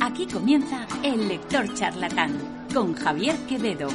[0.00, 3.88] Aquí comienza El Lector Charlatán con Javier Quevedo.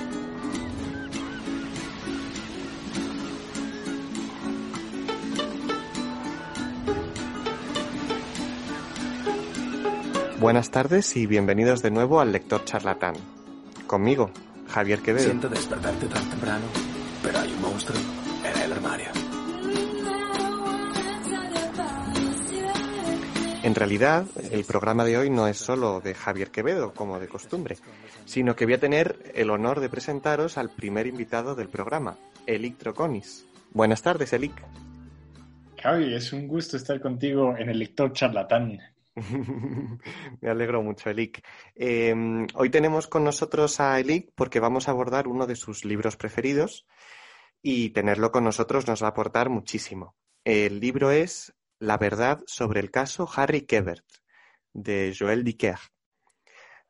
[10.39, 13.15] Buenas tardes y bienvenidos de nuevo al Lector Charlatán.
[13.87, 14.29] Conmigo,
[14.67, 15.25] Javier Quevedo.
[15.25, 16.65] Siento despertarte tan temprano,
[17.23, 17.99] pero hay un monstruo
[23.69, 27.77] En realidad, el programa de hoy no es solo de Javier Quevedo, como de costumbre,
[28.25, 32.79] sino que voy a tener el honor de presentaros al primer invitado del programa, Elic
[32.79, 33.45] Troconis.
[33.69, 34.53] Buenas tardes, Elic.
[35.83, 38.79] Javi, es un gusto estar contigo en el lector charlatán.
[40.41, 41.45] Me alegro mucho, Elic.
[41.75, 46.17] Eh, hoy tenemos con nosotros a Elic porque vamos a abordar uno de sus libros
[46.17, 46.87] preferidos
[47.61, 50.15] y tenerlo con nosotros nos va a aportar muchísimo.
[50.43, 54.05] El libro es La verdad sobre el caso Harry Quebert,
[54.73, 55.79] de Joël Dicker.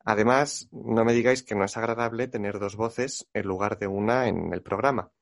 [0.04, 4.26] Además, no me digáis que no es agradable tener dos voces en lugar de una
[4.26, 5.12] en el programa.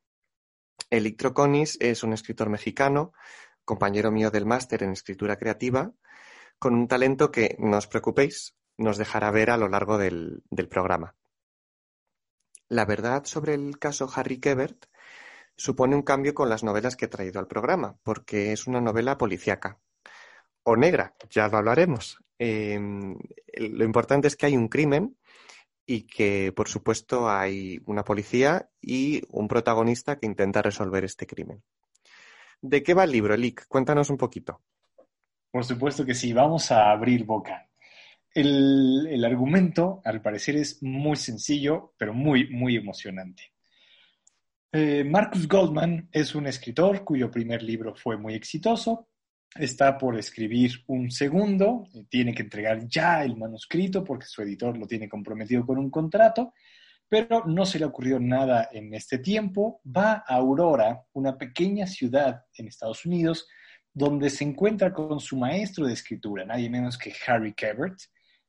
[0.89, 3.13] Elic Troconis es un escritor mexicano,
[3.67, 5.93] compañero mío del máster en escritura creativa,
[6.59, 10.69] con un talento que, no os preocupéis, nos dejará ver a lo largo del, del
[10.69, 11.15] programa.
[12.71, 14.87] La verdad sobre el caso Harry Quebert
[15.59, 19.19] supone un cambio con las novelas que he traído al programa, porque es una novela
[19.19, 19.79] policíaca.
[20.63, 22.19] O negra, ya lo hablaremos.
[22.39, 25.17] Eh, lo importante es que hay un crimen
[25.85, 31.63] y que, por supuesto, hay una policía y un protagonista que intenta resolver este crimen.
[32.61, 33.67] ¿De qué va el libro, Elic?
[33.67, 34.63] Cuéntanos un poquito.
[35.51, 37.69] Por supuesto que sí, vamos a abrir boca.
[38.33, 43.55] El, el, argumento, al parecer, es muy sencillo, pero muy, muy emocionante.
[44.71, 49.09] Eh, Marcus Goldman es un escritor cuyo primer libro fue muy exitoso.
[49.55, 54.87] Está por escribir un segundo, tiene que entregar ya el manuscrito porque su editor lo
[54.87, 56.53] tiene comprometido con un contrato,
[57.09, 59.81] pero no se le ocurrió nada en este tiempo.
[59.85, 63.49] Va a Aurora, una pequeña ciudad en Estados Unidos,
[63.95, 67.99] donde se encuentra con su maestro de escritura, nadie menos que Harry Quebert,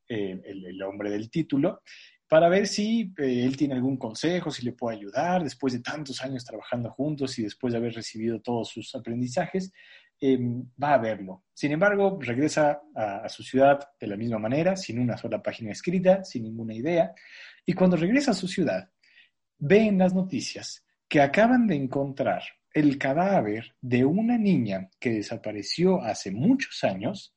[0.09, 1.81] eh, el, el, hombre del título,
[2.29, 6.21] para ver si eh, él tiene algún consejo, si le puede ayudar, después de tantos
[6.21, 9.73] años trabajando juntos y después de haber recibido todos sus aprendizajes,
[10.21, 10.37] eh,
[10.81, 11.45] va a verlo.
[11.53, 16.23] Sin embargo, regresa a, su ciudad de la misma manera, sin una sola página escrita,
[16.23, 17.13] sin ninguna idea,
[17.65, 18.89] y cuando regresa a su ciudad,
[19.57, 25.99] ve en las noticias que acaban de encontrar el cadáver de una niña que desapareció
[26.03, 27.33] hace muchos años,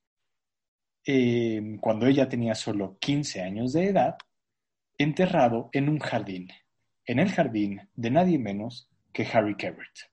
[1.07, 4.17] eh, cuando ella tenía solo 15 años de edad,
[5.03, 6.49] enterrado en un jardín,
[7.07, 10.13] en el jardín de nadie menos que Harry Quebert.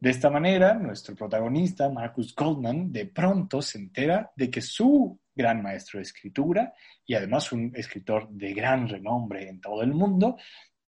[0.00, 5.62] De esta manera, nuestro protagonista, Marcus Goldman, de pronto se entera de que su gran
[5.62, 6.72] maestro de escritura
[7.04, 10.36] y además un escritor de gran renombre en todo el mundo,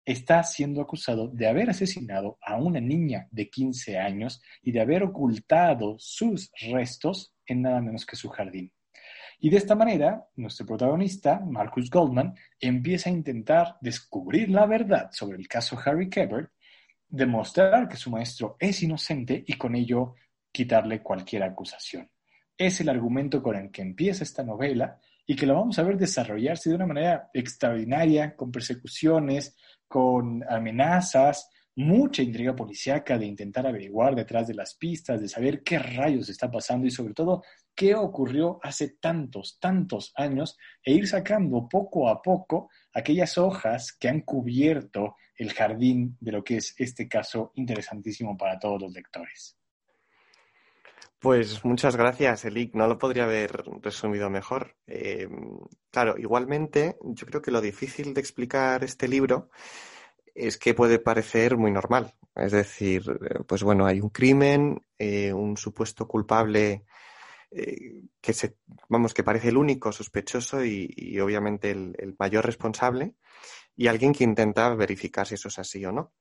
[0.04, 5.02] está siendo acusado de haber asesinado a una niña de 15 años y de haber
[5.02, 8.72] ocultado sus restos en nada menos que su jardín.
[9.42, 15.38] Y de esta manera, nuestro protagonista, Marcus Goldman, empieza a intentar descubrir la verdad sobre
[15.38, 16.50] el caso Harry Quebert,
[17.08, 20.14] demostrar que su maestro es inocente y con ello
[20.52, 22.10] quitarle cualquier acusación.
[22.56, 25.96] Es el argumento con el que empieza esta novela y que lo vamos a ver
[25.96, 29.56] desarrollarse de una manera extraordinaria, con persecuciones,
[29.88, 35.78] con amenazas, mucha intriga policíaca de intentar averiguar detrás de las pistas, de saber qué
[35.78, 37.42] rayos está pasando y sobre todo
[37.80, 44.06] qué ocurrió hace tantos, tantos años e ir sacando poco a poco aquellas hojas que
[44.06, 49.56] han cubierto el jardín de lo que es este caso interesantísimo para todos los lectores.
[51.18, 52.74] Pues muchas gracias, Elic.
[52.74, 54.76] No lo podría haber resumido mejor.
[54.86, 55.26] Eh,
[55.90, 59.48] claro, igualmente, yo creo que lo difícil de explicar este libro
[60.34, 62.14] es que puede parecer muy normal.
[62.34, 63.04] Es decir,
[63.46, 66.84] pues bueno, hay un crimen, eh, un supuesto culpable
[67.50, 68.56] eh, que se,
[68.88, 73.14] vamos, que parece el único sospechoso y, obviamente el, el, mayor responsable,
[73.76, 76.12] y alguien que intenta verificar si eso es así o no.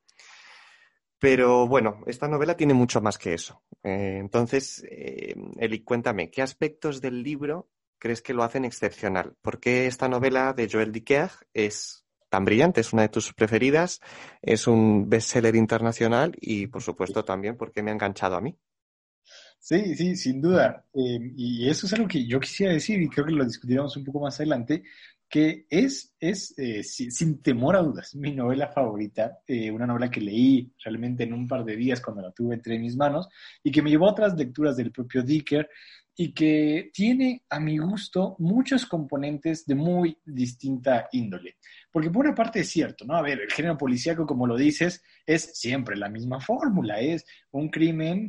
[1.19, 3.61] Pero bueno, esta novela tiene mucho más que eso.
[3.83, 9.35] Eh, entonces, eh, Eli, cuéntame, ¿qué aspectos del libro crees que lo hacen excepcional?
[9.41, 12.79] ¿Por qué esta novela de Joel Dicker es tan brillante?
[12.79, 13.99] Es una de tus preferidas,
[14.41, 18.57] es un bestseller internacional y, por supuesto, también porque me ha enganchado a mí.
[19.59, 20.85] Sí, sí, sin duda.
[20.93, 24.05] Eh, y eso es algo que yo quisiera decir y creo que lo discutiremos un
[24.05, 24.83] poco más adelante,
[25.29, 30.09] que es, es eh, sin, sin, temor a dudas, mi novela favorita, eh, una novela
[30.09, 33.29] que leí realmente en un par de días cuando la tuve entre mis manos
[33.63, 35.69] y que me llevó a otras lecturas del propio Dicker
[36.21, 41.55] y que tiene, a mi gusto, muchos componentes de muy distinta índole.
[41.89, 43.15] Porque por una parte es cierto, ¿no?
[43.15, 47.69] A ver, el género policíaco, como lo dices, es siempre la misma fórmula, es un
[47.69, 48.27] crimen,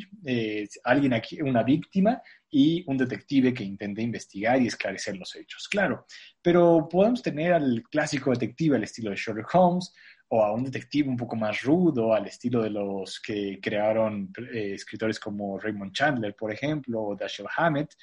[0.84, 6.06] alguien aquí, una víctima y un detective que intenta investigar y esclarecer los hechos, claro.
[6.40, 9.92] Pero podemos tener al clásico detective al estilo de Sherlock Holmes,
[10.32, 14.74] o a un detective un poco más rudo, al estilo de los que crearon eh,
[14.74, 17.96] escritores como Raymond Chandler, por ejemplo, o Dashiell Hammett.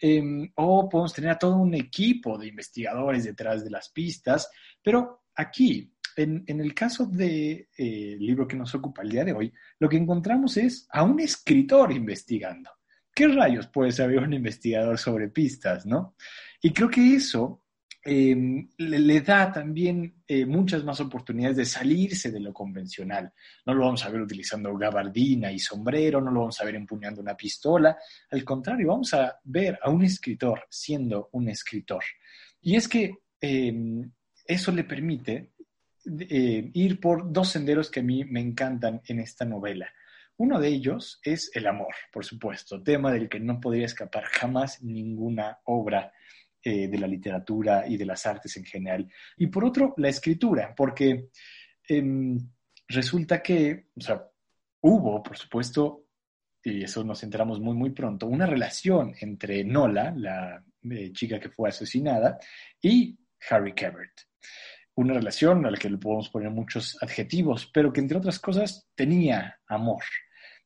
[0.00, 4.50] Em, o podemos tener a todo un equipo de investigadores detrás de las pistas,
[4.82, 9.52] pero aquí, en, el caso del eh, libro que nos ocupa el día de hoy,
[9.80, 12.70] lo que encontramos es a un escritor investigando.
[13.12, 16.14] ¿Qué rayos puede saber un investigador sobre pistas, no?
[16.60, 17.63] Y creo que eso
[18.06, 23.32] Em, le, da también eh, muchas más oportunidades de salirse de lo convencional.
[23.64, 27.22] No lo vamos a ver utilizando gabardina y sombrero, no lo vamos a ver empuñando
[27.22, 27.96] una pistola.
[28.30, 32.04] Al contrario, vamos a ver a un escritor siendo un escritor.
[32.60, 34.10] Y es que em,
[34.46, 35.52] eso le permite
[36.28, 39.88] eh, ir por dos senderos que a mí me encantan en esta novela.
[40.36, 44.82] Uno de ellos es el amor, por supuesto, tema del que no podría escapar jamás
[44.82, 46.12] ninguna obra
[46.66, 49.06] eh, de la literatura y de las artes en general.
[49.36, 51.28] Y por otro, la escritura, porque
[51.86, 52.38] em,
[52.88, 54.26] resulta que, o sea,
[54.80, 56.06] hubo, por supuesto,
[56.62, 61.50] y eso nos enteramos muy, muy pronto, una relación entre Nola, la eh, chica que
[61.50, 62.38] fue asesinada,
[62.80, 63.14] y
[63.50, 64.22] Harry Cabert.
[64.94, 68.88] Una relación a la que le podemos poner muchos adjetivos, pero que entre otras cosas
[68.94, 70.02] tenía amor.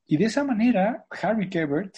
[0.07, 1.97] Y de esa manera, Harry Cabert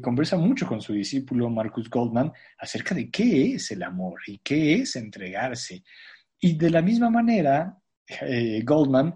[0.00, 4.74] conversa mucho con su discípulo Marcus Goldman acerca de qué es el amor y qué
[4.74, 5.82] es entregarse.
[6.40, 7.78] Y de la misma manera,
[8.22, 9.14] eh, Goldman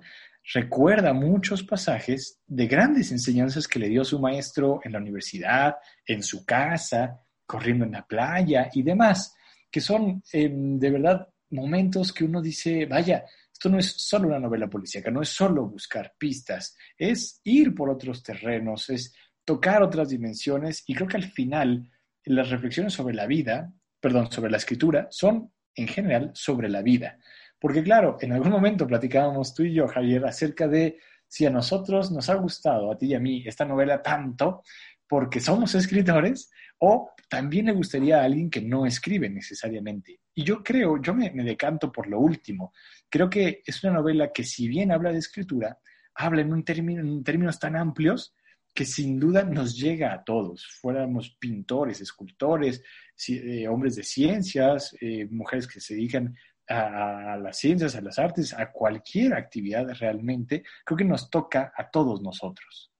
[0.53, 5.77] recuerda muchos pasajes de grandes enseñanzas que le dio su maestro en la universidad,
[6.07, 9.35] en su casa, corriendo en la playa y demás,
[9.71, 14.39] que son em, de verdad momentos que uno dice, vaya, esto no es solo una
[14.39, 19.15] novela policíaca, no es solo buscar pistas, es ir por otros terrenos, es
[19.45, 21.91] tocar otras dimensiones y creo que al final
[22.25, 27.19] las reflexiones sobre la vida, perdón, sobre la escritura, son en general sobre la vida.
[27.59, 32.13] Porque claro, en algún momento platicábamos tú y yo, Javier, acerca de si a nosotros
[32.13, 34.63] nos ha gustado, a ti y a mí, esta novela tanto
[35.09, 40.21] porque somos escritores o también le gustaría a alguien que no escribe necesariamente.
[40.35, 42.73] Y yo creo, yo me, decanto por lo último.
[43.09, 45.79] Creo que es una novela que si bien habla de escritura,
[46.15, 48.35] habla en, un término, en términos tan amplios
[48.75, 52.83] que sin duda nos llega a todos, fuéramos pintores, escultores,
[53.29, 56.37] eh, hombres de ciencias, eh, mujeres que se dedican
[56.67, 61.89] a, las ciencias, a las artes, a cualquier actividad realmente, creo que nos toca a
[61.89, 62.91] todos nosotros.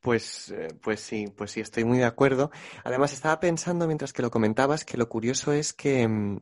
[0.00, 2.50] Pues, eh, pues sí, pues sí, estoy muy de acuerdo.
[2.84, 6.40] Además, estaba pensando mientras que lo comentabas que lo curioso es que, mm,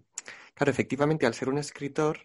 [0.54, 2.18] claro, efectivamente, al ser un escritor,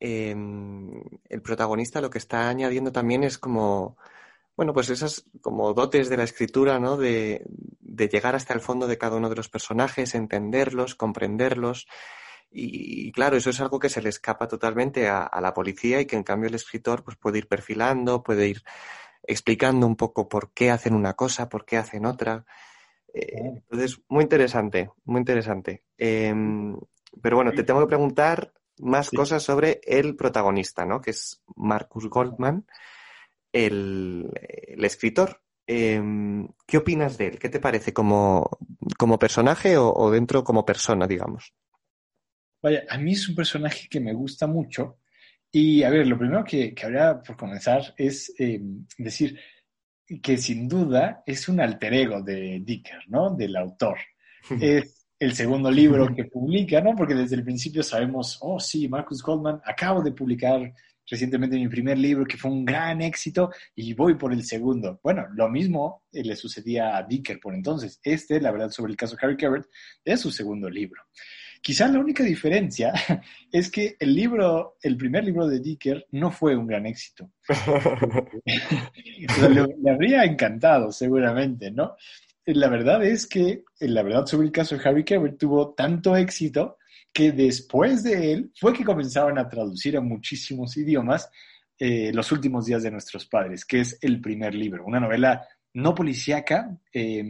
[0.00, 0.90] em,
[1.28, 3.96] el protagonista lo que está añadiendo también es como
[4.58, 6.96] bueno, pues esas como dotes de la escritura, ¿no?
[6.96, 7.46] De,
[7.80, 11.86] llegar hasta el fondo de cada uno de los personajes, entenderlos, comprenderlos.
[12.50, 16.16] Y, claro, eso es algo que se le escapa totalmente a, la policía y que
[16.16, 18.64] en cambio el escritor pues, puede ir perfilando, puede ir
[19.22, 22.44] explicando un poco por qué hacen una cosa, por qué hacen otra.
[23.14, 25.84] Eh, entonces, muy interesante, muy interesante.
[25.96, 26.76] Em,
[27.22, 31.00] pero bueno, te tengo que preguntar más cosas sobre el protagonista, ¿no?
[31.00, 32.66] Que es Marcus Goldman
[33.66, 34.30] el,
[34.82, 35.40] escritor.
[35.66, 37.38] Em, ¿Qué opinas de él?
[37.38, 38.58] ¿Qué te parece como,
[38.96, 41.52] como personaje o, dentro como persona, digamos?
[42.62, 44.98] Vaya, a mí es un personaje que me gusta mucho.
[45.50, 49.38] Y a ver, lo primero que, que habría por comenzar es em, decir
[50.22, 53.34] que sin duda es un alter ego de Dicker, ¿no?
[53.34, 53.98] Del autor.
[54.60, 56.94] es el segundo libro que publica, ¿no?
[56.96, 60.72] Porque desde el principio sabemos, oh sí, Marcus Goldman, acabo de publicar
[61.08, 65.00] recientemente mi primer libro, que fue un gran éxito, y voy por el segundo.
[65.02, 68.00] Bueno, lo mismo eh, le sucedía a Dicker por entonces.
[68.02, 69.66] Este, la verdad, sobre el caso Harry Cabert,
[70.04, 71.02] es su segundo libro.
[71.60, 72.92] Quizá la única diferencia
[73.52, 77.30] es que el libro, el primer libro de Dicker no fue un gran éxito.
[78.44, 81.96] le, habría encantado, seguramente, ¿no?
[82.46, 86.77] La verdad es que, la verdad sobre el caso de Harry Cabert tuvo tanto éxito
[87.18, 91.28] que después de él fue que comenzaron a traducir a muchísimos idiomas
[91.76, 95.44] eh, Los últimos días de nuestros padres, que es el primer libro, una novela
[95.74, 97.24] no policíaca, eh,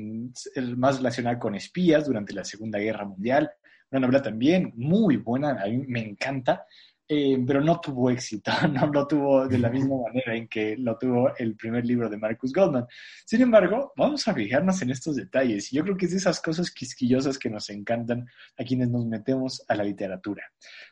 [0.77, 3.51] más relacionada con espías durante la Segunda Guerra Mundial,
[3.91, 6.67] una novela también muy buena, a mí me encanta,
[7.11, 10.99] eh, pero no tuvo éxito, no lo tuvo de la misma manera en que lo
[10.99, 12.87] tuvo el primer libro de Marcus Goldman.
[13.25, 15.71] Sin embargo, vamos a fijarnos en estos detalles.
[15.71, 18.27] Yo creo que es de esas cosas quisquillosas que nos encantan
[18.59, 20.43] a quienes nos metemos a la literatura.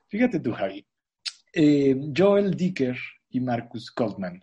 [0.09, 0.87] Fíjate tú, Javi.
[1.53, 2.97] Eh, Joel Dicker
[3.29, 4.43] y Marcus Goldman.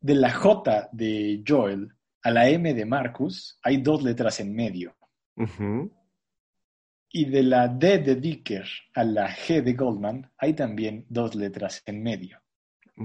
[0.00, 1.88] De la J de Joel
[2.22, 4.96] a la M de Marcus hay dos letras en medio.
[7.16, 11.80] Y de la D de Dicker a la G de Goldman hay también dos letras
[11.86, 12.40] en medio.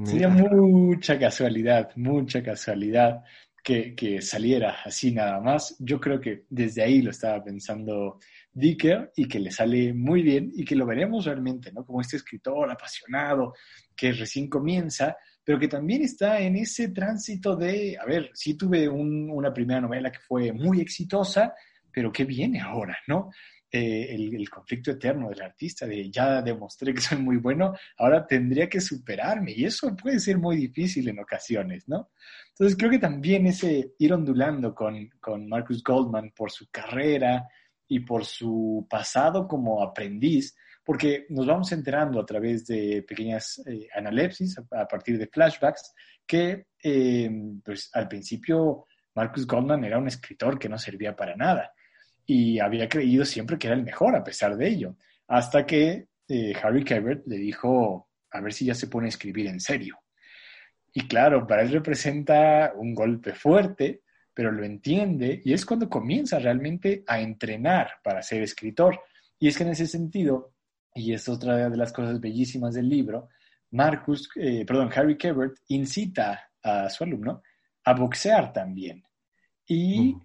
[0.03, 3.23] Sería mucha casualidad, mucha casualidad
[3.63, 5.75] que, que, saliera así nada más.
[5.77, 8.17] Yo creo que desde ahí lo estaba pensando
[8.51, 11.85] Dicker y que le sale muy bien y que lo veremos realmente, ¿no?
[11.85, 13.53] Como este escritor apasionado
[13.95, 18.89] que recién comienza, pero que también está en ese tránsito de, a ver, sí tuve
[18.89, 21.53] una primera novela que fue muy exitosa,
[21.91, 23.29] pero ¿qué viene ahora, no?
[23.71, 28.67] Eh, el, conflicto eterno del artista, de ya demostré que soy muy bueno, ahora tendría
[28.67, 32.09] que superarme y eso puede ser muy difícil en ocasiones, ¿no?
[32.49, 37.47] Entonces creo que también ese ir ondulando con, con Marcus Goldman por su carrera
[37.87, 43.87] y por su pasado como aprendiz, porque nos vamos enterando a través de pequeñas eh,
[43.93, 45.93] analepsis, a, partir de flashbacks,
[46.25, 47.29] que eh,
[47.63, 51.71] pues al principio Marcus Goldman era un escritor que no servía para nada
[52.31, 54.95] y había creído siempre que era el mejor a pesar de ello,
[55.29, 59.47] hasta que eh, Harry Cabert le dijo, a ver si ya se pone a escribir
[59.47, 59.97] en serio.
[60.93, 66.37] Y claro, para él representa un golpe fuerte, pero lo entiende y es cuando comienza
[66.37, 69.01] realmente a entrenar para ser escritor.
[69.39, 70.53] Y es que en ese sentido,
[70.93, 73.29] y es otra de las cosas bellísimas del libro,
[73.71, 77.41] Marcus, eh, perdón, Harry Cabert incita a su alumno
[77.85, 79.03] a boxear también.
[79.67, 80.15] Y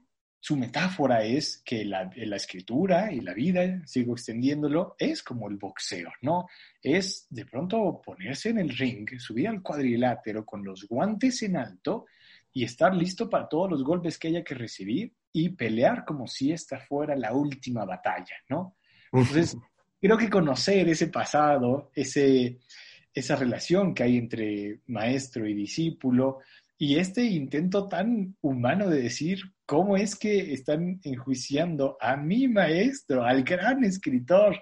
[0.45, 6.13] su metáfora es que la, escritura y la vida, sigo extendiéndolo, es como el boxeo,
[6.21, 6.49] ¿no?
[6.83, 12.05] Es de pronto ponerse en el ring, subir al cuadrilátero con los guantes en alto
[12.53, 16.53] y estar listo para todos los golpes que haya que recibir y pelear como si
[16.53, 18.77] esta fuera la última batalla, ¿no?
[19.11, 19.57] Entonces,
[19.99, 22.59] creo que conocer ese pasado, ese,
[23.15, 26.41] esa relación que hay entre maestro y discípulo,
[26.79, 33.25] y este intento tan humano de decir cómo es que están enjuiciando a mi maestro,
[33.25, 34.61] al gran escritor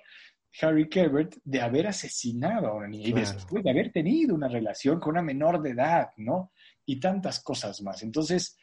[0.60, 5.00] Harry Cabert, de haber asesinado a una niña y después de haber tenido una relación
[5.00, 6.52] con una menor de edad, ¿no?
[6.84, 8.02] Y tantas cosas más.
[8.02, 8.58] Entonces,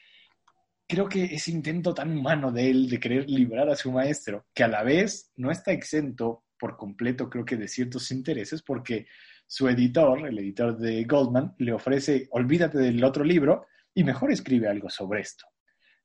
[0.88, 4.64] creo que ese intento tan humano de él de querer librar a su maestro, que
[4.64, 9.08] a la vez no está exento por completo, creo que de ciertos intereses, porque
[9.52, 13.66] su editor, el editor de Goldman, le ofrece, olvídate del otro libro
[13.96, 15.48] y mejor escribe algo sobre esto.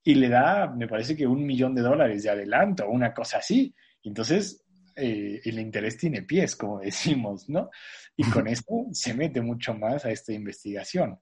[0.02, 3.74] Y le da, me parece que un millón de dólares de adelanto, una cosa así.
[4.02, 4.64] Entonces,
[4.96, 7.68] eh, el interés tiene pies, como decimos, ¿no?
[8.16, 11.20] Y con esto se mete mucho más a esta investigación.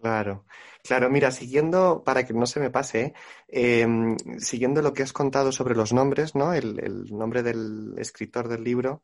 [0.00, 0.46] Claro,
[0.82, 3.12] claro, mira, siguiendo, para que no se me pase,
[3.48, 6.54] em, siguiendo lo que has contado sobre los nombres, ¿no?
[6.54, 9.02] El, el nombre del escritor del libro,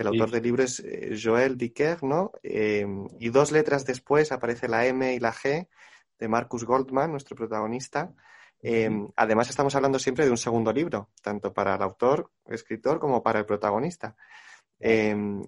[0.00, 2.32] el autor del libro es eh, Joel Dicker, ¿no?
[2.42, 2.86] Eh,
[3.18, 5.68] y dos letras después aparece la M y la G
[6.18, 8.14] de Marcus Goldman, nuestro protagonista.
[8.62, 13.22] Eh, además, estamos hablando siempre de un segundo libro, tanto para el autor, escritor, como
[13.22, 14.16] para el protagonista.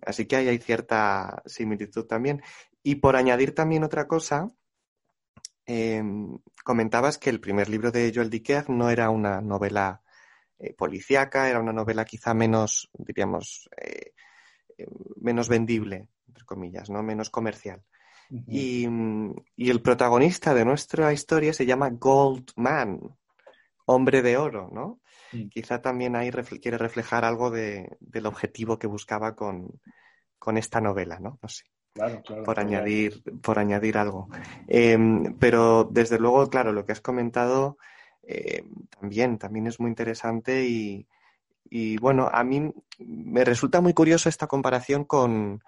[0.05, 2.43] así que ahí hay cierta similitud también.
[2.83, 4.49] Y por añadir también otra cosa,
[6.65, 10.03] comentabas que el primer libro de Joel Dicker no era una novela
[10.77, 13.69] policíaca, era una novela quizá menos, diríamos,
[15.21, 17.03] menos vendible, entre comillas, ¿no?
[17.03, 17.83] Menos comercial.
[18.31, 18.87] y,
[19.57, 23.01] el protagonista de nuestra historia se llama Goldman,
[23.87, 25.01] hombre de oro, ¿no?
[25.51, 29.81] Quizá también ahí quiere reflejar algo del objetivo que buscaba con,
[30.57, 31.39] esta novela, ¿no?
[31.43, 31.65] No sé.
[32.45, 34.29] por, añadir, por añadir algo.
[34.67, 37.79] Em, pero desde luego, claro, lo que has comentado
[38.23, 38.65] eh,
[38.99, 41.07] también, también es muy interesante y,
[41.75, 45.65] y bueno, a mí me resulta muy curioso esta comparación con,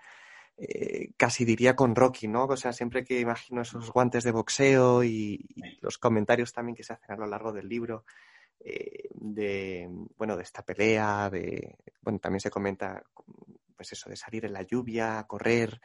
[0.58, 2.44] eh, casi diría con Rocky, ¿no?
[2.44, 5.46] O sea, siempre que imagino esos guantes de boxeo y,
[5.80, 8.04] los comentarios también que se hacen a lo largo del libro
[8.60, 13.02] eh, de, bueno, de esta pelea, de, bueno, también se comenta,
[13.74, 15.80] pues eso, de salir en la lluvia, correr,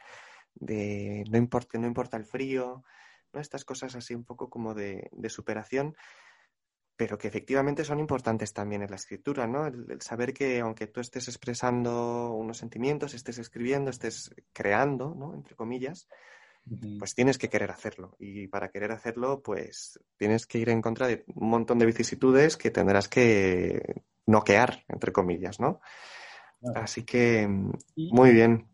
[0.54, 2.84] de no importa, no importa el frío,
[3.32, 3.40] ¿no?
[3.40, 5.96] Estas cosas así un poco como de, de superación
[7.00, 9.66] pero que efectivamente son importantes también en la escritura, ¿no?
[9.66, 15.32] El, saber que aunque tú estés expresando unos sentimientos, estés escribiendo, estés creando, ¿no?
[15.32, 16.08] Entre comillas,
[16.98, 18.18] pues tienes que querer hacerlo.
[18.18, 22.58] Y para querer hacerlo, pues tienes que ir en contra de un montón de vicisitudes
[22.58, 25.80] que tendrás que noquear, entre comillas, ¿no?
[26.74, 27.48] Así que,
[27.96, 28.66] muy bien.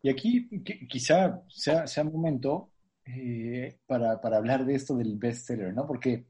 [0.00, 0.48] Y aquí
[0.88, 2.70] quizá sea, sea momento
[3.04, 5.86] eh, para, para, hablar de esto del bestseller, ¿no?
[5.86, 6.24] Porque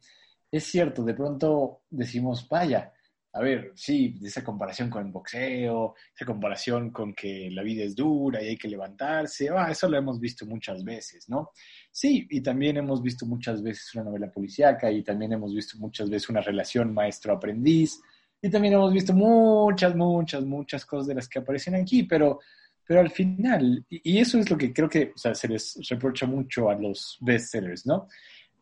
[0.50, 2.92] es cierto, de pronto decimos, vaya,
[3.36, 7.94] a ver, sí, esa comparación con el boxeo, esa comparación con que la vida es
[7.94, 11.50] dura y hay que levantarse, ah, eso lo hemos visto muchas veces, ¿no?
[11.92, 16.08] Sí, y también hemos visto muchas veces una novela policíaca y también hemos visto muchas
[16.08, 18.00] veces una relación maestro-aprendiz
[18.40, 22.40] y también hemos visto muchas, muchas, muchas cosas de las que aparecen aquí, pero,
[22.86, 26.74] pero al final, y eso es lo que creo que se les reprocha mucho a
[26.74, 28.08] los bestsellers, ¿no?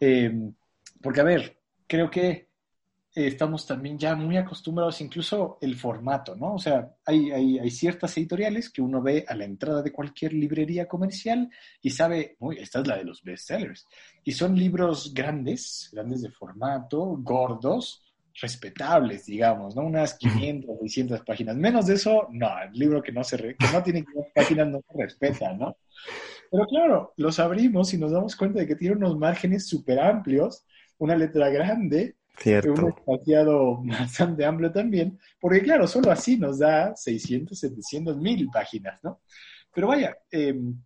[0.01, 0.33] Eh,
[1.01, 1.59] porque, a ver,
[1.95, 2.49] creo que
[3.15, 6.55] estamos también ya muy acostumbrados, incluso el formato, ¿no?
[6.55, 10.89] O sea, hay, hay, ciertas editoriales que uno ve a la entrada de cualquier librería
[10.89, 11.49] comercial
[11.81, 13.87] y sabe, uy, esta es la de los bestsellers.
[14.25, 18.03] Y son libros grandes, grandes de formato, gordos,
[18.41, 19.83] respetables, digamos, ¿no?
[19.83, 21.55] Unas 500, 600 páginas.
[21.55, 25.01] Menos de eso, no, el libro que no, se que no tiene páginas no se
[25.01, 25.77] respeta, ¿no?
[26.51, 30.65] Pero claro, los abrimos y nos damos cuenta de que tiene unos márgenes súper amplios,
[30.99, 32.73] una letra grande, Cierto.
[32.73, 38.99] Un espaciado bastante amplio también, porque claro, solo así nos da 600, 700 mil páginas,
[39.03, 39.21] ¿no?
[39.73, 40.77] Pero vaya, em,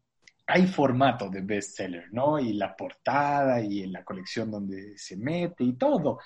[0.47, 2.39] hay formato de bestseller, ¿no?
[2.39, 6.19] Y la portada y en la colección donde se mete y todo.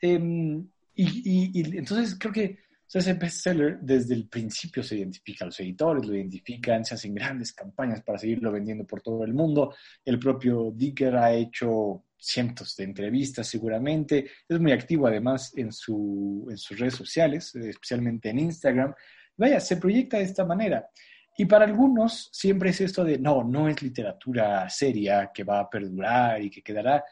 [0.00, 2.58] Em, y, y, entonces creo que
[2.90, 7.14] o sea, ese bestseller desde el principio se identifica, los editores lo identifican, se hacen
[7.14, 9.76] grandes campañas para seguirlo vendiendo por todo el mundo.
[10.04, 14.28] El propio Dicker ha hecho cientos de entrevistas seguramente.
[14.48, 18.92] Es muy activo además en, su, en sus redes sociales, especialmente en Instagram.
[19.36, 20.90] Vaya, se proyecta de esta manera.
[21.38, 25.70] Y para algunos siempre es esto de, no, no es literatura seria que va a
[25.70, 27.04] perdurar y que quedará.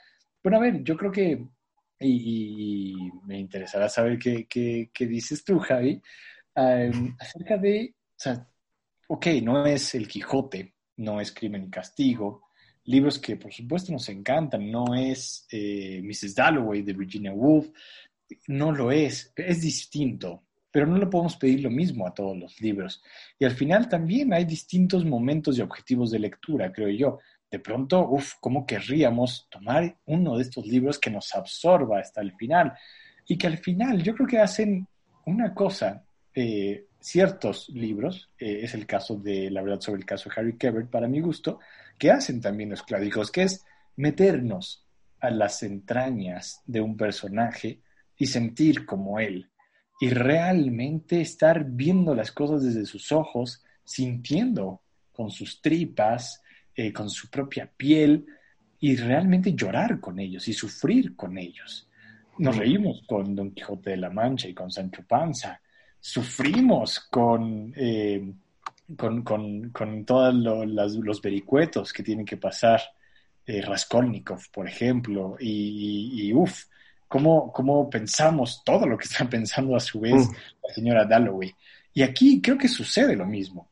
[0.43, 1.47] Bueno, a ver, yo creo que,
[2.01, 6.01] y, me interesará saber qué, qué, qué dices tú, Javi,
[6.55, 8.49] acerca de, o sea,
[9.09, 12.49] ok, no es el Quijote, no es Crimen y Castigo,
[12.85, 16.35] libros que por supuesto nos encantan, no es eh, Mrs.
[16.35, 17.69] Dalloway de Virginia Woolf,
[18.49, 22.61] no lo es, es distinto, pero no le podemos pedir lo mismo a todos los
[22.61, 23.03] libros.
[23.39, 27.19] Y al final también hay distintos momentos y objetivos de lectura, creo yo.
[27.51, 32.35] De pronto, uff, ¿cómo querríamos tomar uno de estos libros que nos absorba hasta el
[32.35, 32.75] final?
[33.27, 34.87] Y que al final yo creo que hacen
[35.25, 40.29] una cosa, eh, ciertos libros, eh, es el caso de La verdad sobre el caso
[40.29, 41.59] de Harry Kebert, para mi gusto,
[41.99, 43.65] que hacen también los clásicos, que es
[43.97, 44.85] meternos
[45.21, 47.81] a las entrañas de un personaje
[48.17, 49.51] y sentir como él,
[50.01, 54.83] y realmente estar viendo las cosas desde sus ojos, sintiendo
[55.13, 56.43] con sus tripas,
[56.81, 58.25] eh, con su propia piel,
[58.79, 61.89] y realmente llorar con ellos y sufrir con ellos.
[62.39, 65.61] Nos reímos con Don Quijote de la Mancha y con Sancho Panza,
[65.99, 67.73] sufrimos con...
[67.77, 68.33] Eh,
[68.97, 72.81] con, con, con todos los vericuetos que tienen que pasar
[73.45, 76.65] eh, Raskolnikov, por ejemplo, y, y, uff,
[77.07, 80.33] cómo, cómo, pensamos todo lo que está pensando a su vez mm.
[80.67, 81.55] la señora Dalloway.
[81.93, 83.69] Y aquí creo que sucede lo mismo.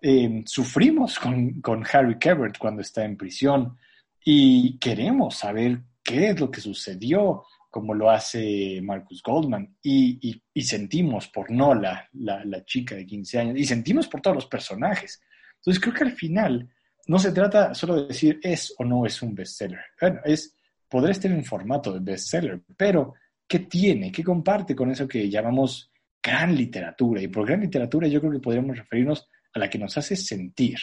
[0.00, 3.76] Em, sufrimos con, con Harry Cabert cuando está en prisión
[4.24, 11.28] y queremos saber qué es lo que sucedió, como lo hace Marcus Goldman, y, sentimos
[11.28, 15.20] por Nola, la, la, chica de 15 años, y sentimos por todos los personajes.
[15.56, 16.68] Entonces creo que al final
[17.06, 19.80] no se trata solo de decir es o no es un bestseller.
[20.00, 20.54] Bueno, es,
[20.88, 23.14] podrá estar en formato de bestseller, pero
[23.46, 24.12] ¿qué tiene?
[24.12, 25.90] ¿Qué comparte con eso que llamamos
[26.22, 27.20] gran literatura?
[27.22, 30.78] Y por gran literatura yo creo que podríamos referirnos a la que nos hace sentir.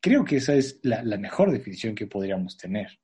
[0.00, 2.98] Creo que esa es la mejor definición que podríamos tener.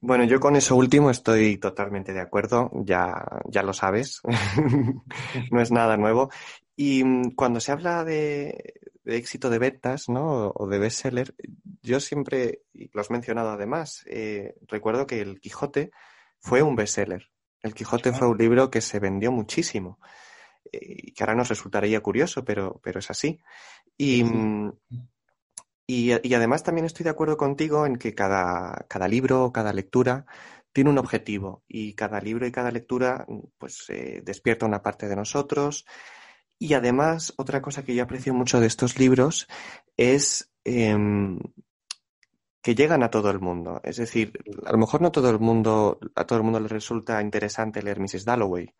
[0.00, 4.20] Bueno, yo con eso último estoy totalmente de acuerdo, ya, ya lo sabes,
[5.50, 6.30] no es nada nuevo.
[6.76, 10.52] Y mm, cuando se habla de, éxito de ventas, ¿no?
[10.54, 11.34] O de bestseller,
[11.82, 15.90] yo siempre, y lo has mencionado además, eh, recuerdo que El Quijote
[16.38, 17.28] fue un bestseller.
[17.62, 19.98] El Quijote fue un libro que se vendió muchísimo.
[20.72, 23.40] Y que ahora nos resultaría curioso, pero, pero es así.
[23.96, 24.24] Y,
[25.86, 30.26] y, además también estoy de acuerdo contigo en que cada, cada libro, cada lectura
[30.72, 33.26] tiene un objetivo y cada libro y cada lectura
[33.56, 35.86] pues eh, despierta una parte de nosotros.
[36.58, 39.48] Y además, otra cosa que yo aprecio mucho de estos libros
[39.96, 41.38] es em,
[42.60, 43.80] que llegan a todo el mundo.
[43.82, 44.32] Es decir,
[44.66, 47.98] a lo mejor no todo el mundo, a todo el mundo le resulta interesante leer
[47.98, 48.24] Mrs.
[48.24, 48.74] Dalloway.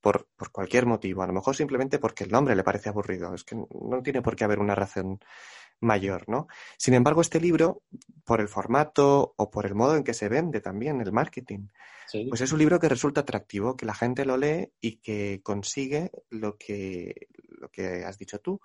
[0.00, 3.34] Por, por cualquier motivo, a lo mejor simplemente porque el nombre le parece aburrido.
[3.34, 5.18] Es que no tiene por qué haber una razón
[5.80, 6.48] mayor, ¿no?
[6.76, 7.82] Sin embargo, este libro,
[8.24, 11.68] por el formato o por el modo en que se vende también, el marketing,
[12.28, 16.10] pues es un libro que resulta atractivo, que la gente lo lee y que consigue
[16.30, 18.60] lo que, lo que has dicho tú,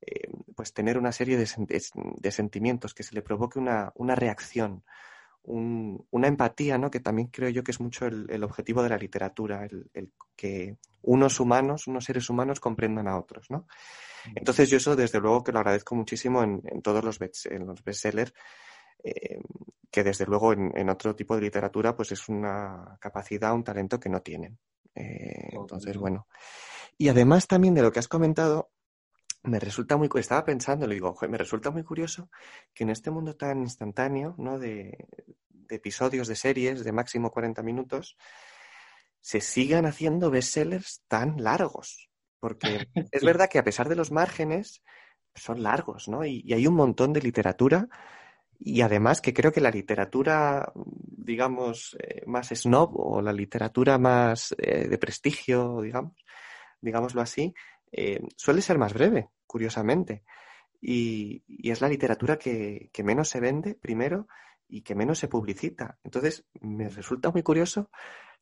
[0.00, 4.84] eh, pues tener una serie de, sentimientos, que se le provoque una, reacción,
[5.50, 6.90] una empatía, ¿no?
[6.90, 11.40] que también creo yo que es mucho el, objetivo de la literatura, el, que unos
[11.40, 13.50] humanos, unos seres humanos comprendan a otros.
[13.50, 13.66] ¿no?
[14.34, 18.34] Entonces yo eso desde luego que lo agradezco muchísimo en, todos los, en los bestsellers
[19.02, 19.40] eh,
[19.90, 24.10] que desde luego en, otro tipo de literatura pues es una capacidad, un talento que
[24.10, 24.58] no tienen.
[24.94, 26.26] Eh, entonces, bueno.
[26.98, 28.70] Y además también de lo que has comentado,
[29.42, 32.30] me resulta muy, estaba pensando, le digo, me resulta muy curioso
[32.74, 34.58] que en este mundo tan instantáneo, ¿no?
[34.58, 35.06] De,
[35.70, 38.16] episodios de series de máximo 40 minutos,
[39.20, 42.08] se sigan haciendo bestsellers tan largos.
[42.40, 44.82] Porque es verdad que a pesar de los márgenes,
[45.34, 46.24] son largos, ¿no?
[46.24, 47.88] y hay un montón de literatura
[48.58, 54.54] y además que creo que la literatura, digamos, eh, más snob o la literatura más
[54.58, 56.12] eh, de prestigio, digamos,
[56.80, 57.54] digámoslo así,
[57.92, 60.24] eh, suele ser más breve, curiosamente.
[60.80, 64.28] Y, es la literatura que, menos se vende, primero,
[64.68, 65.98] y que menos se publicita.
[66.04, 67.90] Entonces, me resulta muy curioso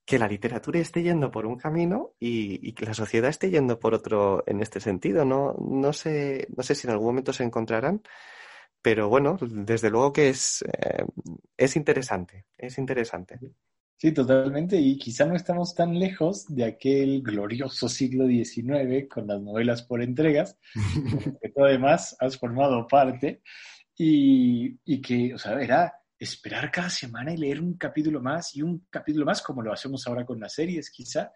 [0.04, 3.94] que la literatura esté yendo por un camino y, que la sociedad esté yendo por
[3.94, 5.24] otro en este sentido.
[5.24, 8.02] No, no, sé, no sé si en algún momento se encontrarán
[8.86, 11.04] pero bueno, desde luego que es, eh,
[11.56, 13.36] es interesante, es interesante.
[13.98, 19.40] Sí, totalmente, y quizá no estamos tan lejos de aquel glorioso siglo XIX con las
[19.40, 20.58] novelas por entregas,
[21.40, 23.40] que tú además has formado parte,
[23.96, 28.60] y, y que, o sea, era esperar cada semana y leer un capítulo más y
[28.60, 31.32] un capítulo más, como lo hacemos ahora con las series, quizá,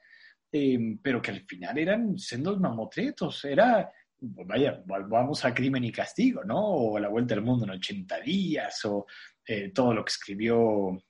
[0.53, 6.45] eh, pero que al final eran sendos mamotretos, era vaya, vamos a Crimen y Castigo,
[6.45, 6.61] ¿no?
[6.61, 9.07] O La Vuelta al Mundo en 80 días, o
[9.47, 11.03] eh, todo lo que escribió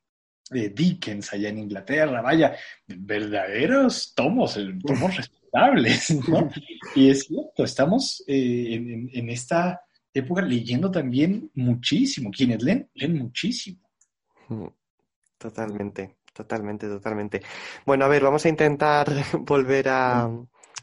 [0.51, 6.51] eh, Dickens allá en Inglaterra, vaya, verdaderos tomos, eh, tomos respetables, ¿no?
[6.95, 9.81] Y es cierto, estamos en, en, esta
[10.13, 12.31] época leyendo también muchísimo.
[12.31, 13.89] Quienes leen, leen muchísimo.
[14.49, 14.67] Mm,
[15.39, 17.43] totalmente, totalmente, totalmente.
[17.87, 19.09] Bueno, a ver, vamos a intentar
[19.47, 20.31] volver a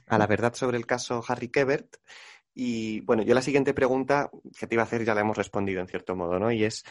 [0.07, 1.97] a la verdad sobre el caso Harry Kebert.
[2.59, 5.79] Y bueno, yo la siguiente pregunta que te iba a hacer ya la hemos respondido
[5.79, 6.51] en cierto modo, ¿no?
[6.51, 6.83] Y es,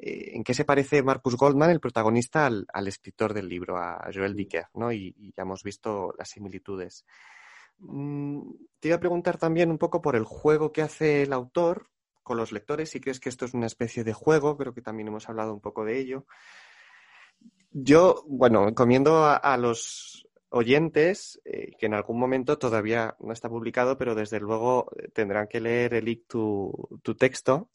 [0.00, 4.34] eh, ¿en qué se parece Marcus Goldman, el protagonista, al, escritor del libro, a Joel
[4.34, 4.90] Dicker, ¿no?
[4.90, 7.04] Y, ya hemos visto las similitudes.
[7.80, 11.90] Mm, te iba a preguntar también un poco por el juego que hace el autor
[12.22, 15.08] con los lectores, si crees que esto es una especie de juego, creo que también
[15.08, 16.24] hemos hablado un poco de ello.
[17.72, 23.96] Yo, bueno, encomiendo a los oyentes eh, que en algún momento todavía no está publicado,
[23.96, 27.70] pero desde luego eh, tendrán que leer el tu, texto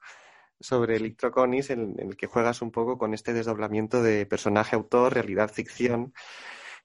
[0.59, 6.13] sobre el Troconis, en, el que juegas un poco con este desdoblamiento de personaje-autor, realidad-ficción.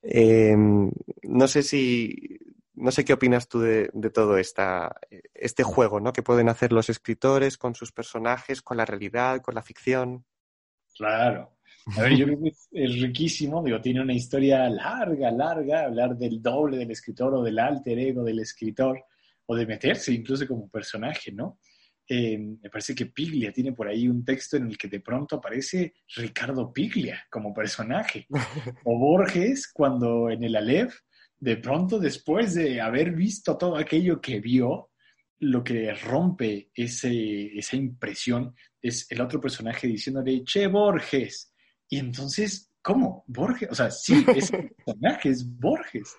[0.02, 0.90] Em,
[1.22, 2.38] no sé si,
[2.74, 4.96] no sé qué opinas tú de, de, todo esta,
[5.34, 6.12] este juego, ¿no?
[6.12, 10.24] Que pueden hacer los escritores con sus personajes, con la realidad, con la ficción.
[10.96, 11.59] Claro.
[11.96, 16.42] A ver, yo creo que es, riquísimo, digo, tiene una historia larga, larga, hablar del
[16.42, 19.04] doble del escritor o del alter ego del escritor,
[19.46, 21.58] o de meterse incluso como personaje, ¿no?
[22.08, 25.36] Eh, me parece que Piglia tiene por ahí un texto en el que de pronto
[25.36, 28.26] aparece Ricardo Piglia como personaje,
[28.84, 30.94] o Borges cuando en el Aleph,
[31.38, 34.90] de pronto después de haber visto todo aquello que vio,
[35.40, 41.49] lo que rompe ese, esa impresión es el otro personaje diciéndole, che, Borges,
[41.90, 43.24] y entonces, ¿cómo?
[43.26, 46.16] Borges, o sea, sí, es un personaje, es Borges.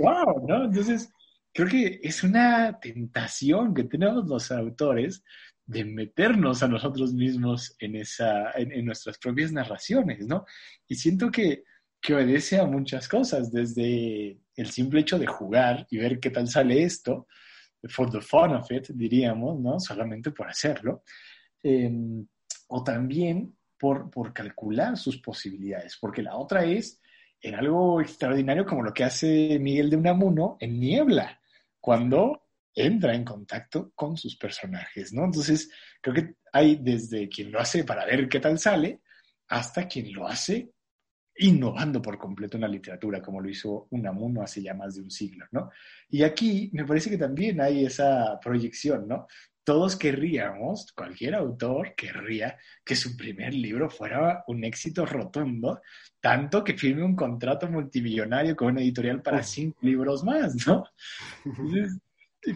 [0.00, 0.46] ¡Wow!
[0.48, 0.64] ¿no?
[0.64, 1.10] Entonces,
[1.54, 5.22] creo que es una tentación que tenemos los autores
[5.64, 10.44] de meternos a nosotros mismos en, esa, en, nuestras propias narraciones, ¿no?
[10.88, 11.62] Y siento que,
[12.00, 16.48] que obedece a muchas cosas, desde el simple hecho de jugar y ver qué tal
[16.48, 17.28] sale esto,
[17.88, 19.78] for the fun of it, diríamos, ¿no?
[19.78, 21.04] Solamente por hacerlo.
[21.62, 22.26] Em,
[22.66, 27.00] o también por, calcular sus posibilidades, porque la otra es
[27.40, 31.40] en algo extraordinario como lo que hace Miguel de Unamuno en Niebla,
[31.80, 35.24] cuando entra en contacto con sus personajes, ¿no?
[35.24, 35.68] Entonces,
[36.00, 39.00] creo que hay desde quien lo hace para ver qué tal sale,
[39.48, 40.70] hasta quien lo hace
[41.38, 45.10] innovando por completo en la literatura, como lo hizo Unamuno hace ya más de un
[45.10, 45.70] siglo, ¿no?
[46.08, 49.26] Y aquí me parece que también hay esa proyección, ¿no?
[49.64, 55.80] Todos querríamos, cualquier autor querría que su primer libro fuera un éxito rotundo,
[56.20, 60.84] tanto que firme un contrato multimillonario con una editorial para cinco libros más, ¿no?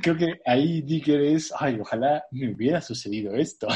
[0.03, 3.69] creo que ahí Dicker es, ay, ojalá me hubiera sucedido esto.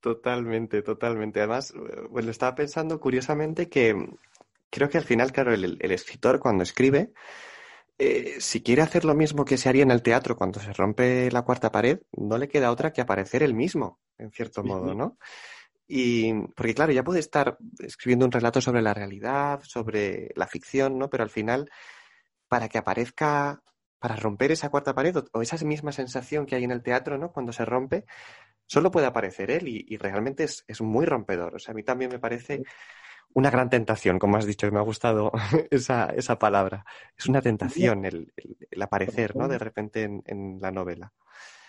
[0.00, 1.40] Totalmente, totalmente.
[1.40, 1.74] Además,
[2.10, 3.96] bueno, estaba pensando curiosamente que
[4.70, 7.12] creo que al final, claro, el escritor cuando escribe,
[7.98, 11.30] eh, si quiere hacer lo mismo que se haría en el teatro cuando se rompe
[11.30, 15.16] la cuarta pared, no le queda otra que aparecer él mismo, en cierto modo, ¿no?
[15.88, 20.98] Y porque claro, ya puede estar escribiendo un relato sobre la realidad, sobre la ficción,
[20.98, 21.08] ¿no?
[21.08, 21.70] Pero al final,
[22.48, 23.62] para que aparezca,
[23.98, 27.32] para romper esa cuarta pared o, esa misma sensación que hay en el teatro, ¿no?
[27.32, 28.04] Cuando se rompe,
[28.66, 31.54] solo puede aparecer él y, realmente es, es, muy rompedor.
[31.54, 32.62] O sea, a mí también me parece
[33.34, 35.32] una gran tentación, como has dicho, que me ha gustado
[35.70, 36.84] esa, esa palabra.
[37.16, 38.32] Es una tentación el,
[38.70, 39.48] el, aparecer, ¿no?
[39.48, 41.12] De repente en, la novela.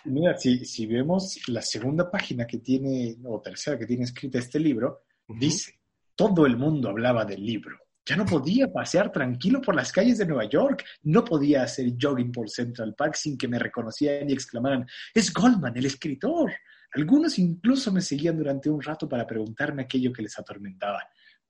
[0.04, 4.58] Mira, si, si, vemos la segunda página que tiene, o tercera que tiene escrita este
[4.58, 5.78] libro, dice,
[6.14, 7.76] todo el mundo hablaba del libro.
[8.08, 10.82] Ya no podía pasear tranquilo por las calles de Nueva York.
[11.02, 15.76] No podía hacer jogging por Central Park sin que me reconocieran y exclamaran, es Goldman,
[15.76, 16.50] el escritor.
[16.92, 21.02] Algunos incluso me seguían durante un rato para preguntarme aquello que les atormentaba.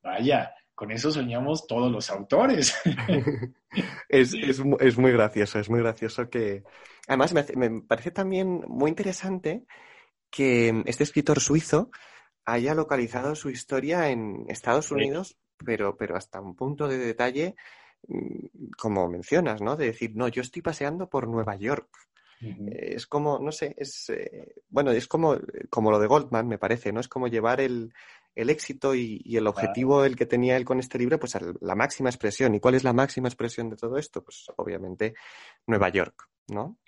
[0.03, 2.73] Vaya, con eso soñamos todos los autores.
[4.09, 6.63] es, es, es, muy gracioso, es muy gracioso que...
[7.09, 9.65] Además, me, parece también muy interesante
[10.31, 11.91] que este escritor suizo
[12.45, 17.57] haya localizado su historia en Estados Unidos, pero, pero hasta un punto de detalle,
[18.07, 19.75] mm, como mencionas, ¿no?
[19.75, 21.89] De decir, no, yo estoy paseando por Nueva York.
[22.71, 25.37] Es como, no sé, es, eh, bueno, es como,
[25.71, 27.01] como lo de Goldman, me parece, ¿no?
[27.01, 27.93] Es como llevar el,
[28.39, 32.09] el éxito y, el objetivo el que tenía él con este libro, pues la máxima
[32.09, 32.55] expresión.
[32.55, 34.23] ¿Y cuál es la máxima expresión de todo esto?
[34.23, 35.15] Pues obviamente
[35.67, 36.79] Nueva York, ¿no?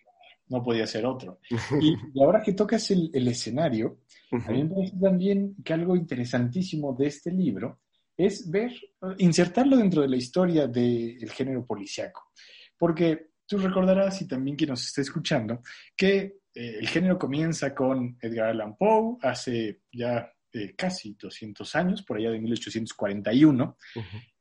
[0.47, 1.41] No podía ser otro.
[1.81, 3.99] Y, ahora que tocas el, escenario,
[4.31, 7.81] a mí me parece también que algo interesantísimo de este libro
[8.17, 8.73] es ver,
[9.19, 12.31] insertarlo dentro de la historia del género policiaco.
[12.79, 15.63] Porque tú recordarás, y también quien nos está escuchando,
[15.97, 16.19] que
[16.55, 20.33] eh, el género comienza con Edgar Allan Poe hace ya
[20.77, 23.77] casi 200 años, por allá de 1841,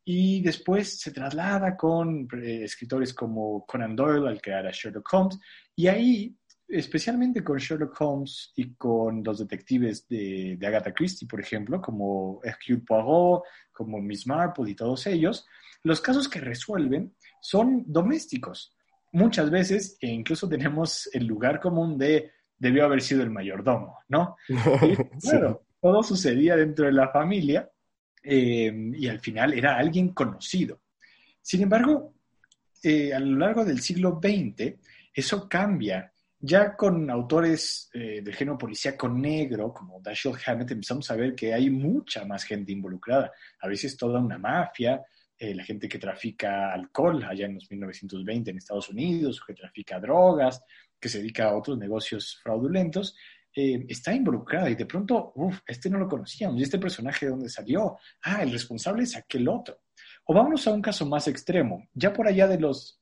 [0.06, 5.40] y después se traslada con eh, escritores como Conan Doyle al crear a Sherlock Holmes,
[5.76, 6.36] y ahí,
[6.68, 12.82] especialmente con Sherlock Holmes y con los detectives de, Agatha Christie, por ejemplo, como Hercule
[12.86, 15.46] Poirot, como Miss Marple y todos ellos,
[15.84, 18.76] los casos que resuelven son domésticos.
[19.12, 24.36] Muchas veces, e incluso tenemos el lugar común de debió haber sido el mayordomo, ¿no?
[25.22, 27.70] claro, todo sucedía dentro de la familia
[28.24, 30.82] eh, y al final era alguien conocido.
[31.42, 32.14] Sin embargo,
[32.84, 34.74] eh, a lo largo del siglo XX,
[35.14, 36.12] eso cambia.
[36.42, 41.54] Ya con autores eh, del género policíaco negro, como Dashiell Hammett, empezamos a ver que
[41.54, 43.32] hay mucha más gente involucrada.
[43.60, 45.04] A veces toda una mafia,
[45.42, 50.62] la gente que trafica alcohol allá en los 1920 en Estados Unidos, que trafica drogas,
[51.00, 53.16] que se dedica a otros negocios fraudulentos.
[53.56, 57.32] Eh, está involucrada y de pronto, uff, este no lo conocíamos, y este personaje de
[57.32, 59.80] dónde salió, ah, el responsable es aquel otro.
[60.26, 63.02] O vámonos a un caso más extremo, ya por allá de los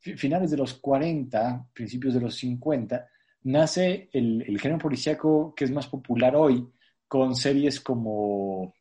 [0.00, 3.06] finales de los 40, principios de los 50,
[3.42, 6.66] nace el, el género policíaco que es más popular hoy,
[7.06, 8.74] con series como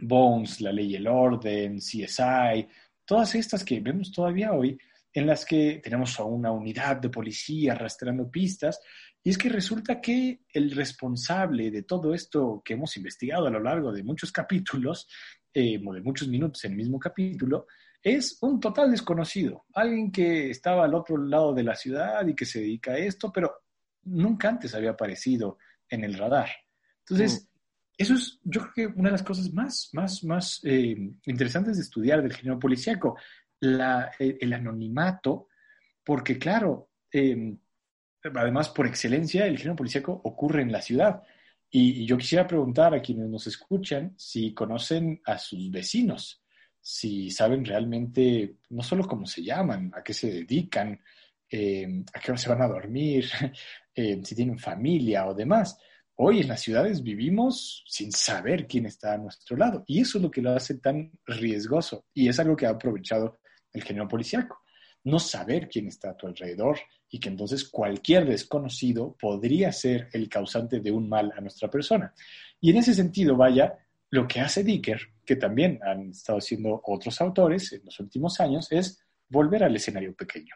[0.00, 2.66] Bones, La Ley y el Orden, CSI,
[3.04, 4.78] todas estas que vemos todavía hoy,
[5.12, 8.80] en las que tenemos a una unidad de policía arrastrando pistas
[9.26, 13.58] y es que resulta que el responsable de todo esto que hemos investigado a lo
[13.58, 15.08] largo de muchos capítulos,
[15.52, 17.66] eh, o de muchos minutos en el mismo capítulo,
[18.00, 22.44] es un total desconocido, alguien que estaba al otro lado de la ciudad y que
[22.44, 23.64] se dedica a esto, pero
[24.04, 25.58] nunca antes había aparecido
[25.90, 26.50] en el radar.
[27.00, 27.58] Entonces, mm.
[27.98, 31.82] eso es, yo creo que una de las cosas más, más, más eh, interesantes de
[31.82, 33.18] estudiar del género policíaco,
[33.58, 35.48] la, el, anonimato,
[36.04, 37.56] porque claro, eh,
[38.22, 41.22] además, por excelencia, el género policíaco ocurre en la ciudad.
[41.70, 46.42] Y, yo quisiera preguntar a quienes nos escuchan si conocen a sus vecinos,
[46.80, 51.00] si saben realmente no solo cómo se llaman, a qué se dedican,
[51.50, 53.28] eh, a qué hora se van a dormir,
[53.94, 55.78] eh, si tienen familia o demás.
[56.18, 60.24] Hoy en las ciudades vivimos sin saber quién está a nuestro lado y eso es
[60.24, 63.40] lo que lo hace tan riesgoso y es algo que ha aprovechado
[63.72, 64.62] el género policíaco
[65.06, 66.78] no saber quién está a tu alrededor
[67.10, 72.12] y que entonces cualquier desconocido podría ser el causante de un mal a nuestra persona.
[72.60, 73.78] Y en ese sentido, vaya,
[74.10, 78.70] lo que hace Dicker, que también han estado haciendo otros autores en los últimos años,
[78.70, 80.54] es volver al escenario pequeño.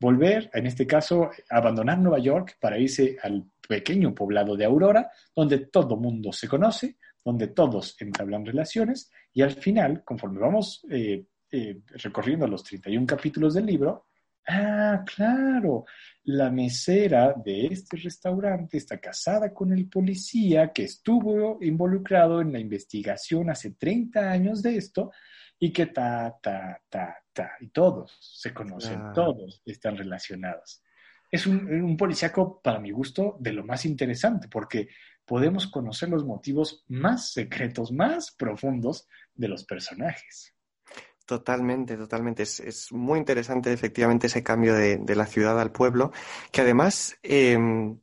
[0.00, 5.58] Volver, en este caso, abandonar Nueva York para irse al pequeño poblado de Aurora, donde
[5.58, 11.80] todo mundo se conoce, donde todos entablan relaciones y al final, conforme vamos eh, eh,
[11.88, 14.07] recorriendo los 31 capítulos del libro,
[14.48, 15.84] ah, claro,
[16.24, 22.58] la mesera de este restaurante está casada con el policía que estuvo involucrado en la
[22.58, 25.12] investigación hace 30 años de esto
[25.58, 30.82] y que ta, ta, ta, está y todos se conocen, todos están relacionados.
[31.30, 34.88] Es un, un policíaco, para mi gusto, de lo más interesante, porque
[35.24, 40.54] podemos conocer los motivos más secretos, más profundos de los personajes.
[41.28, 42.44] Totalmente, totalmente.
[42.44, 46.10] Es, es muy interesante efectivamente ese cambio de, de la ciudad al pueblo,
[46.50, 47.54] que además, eh,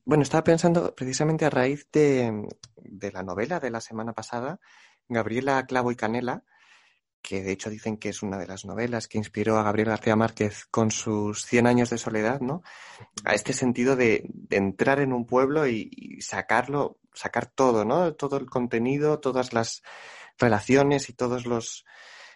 [0.06, 4.60] bueno, estaba pensando precisamente a raíz de, de la novela de la semana pasada,
[5.10, 6.44] Gabriela Clavo y Canela,
[7.24, 10.16] que de hecho dicen que es una de las novelas que inspiró a Gabriel García
[10.16, 12.62] Márquez con sus Cien años de soledad, ¿no?
[13.24, 18.14] A este sentido de, entrar en un pueblo y sacarlo, sacar todo, ¿no?
[18.14, 19.82] Todo el contenido, todas las
[20.38, 21.86] relaciones y todos los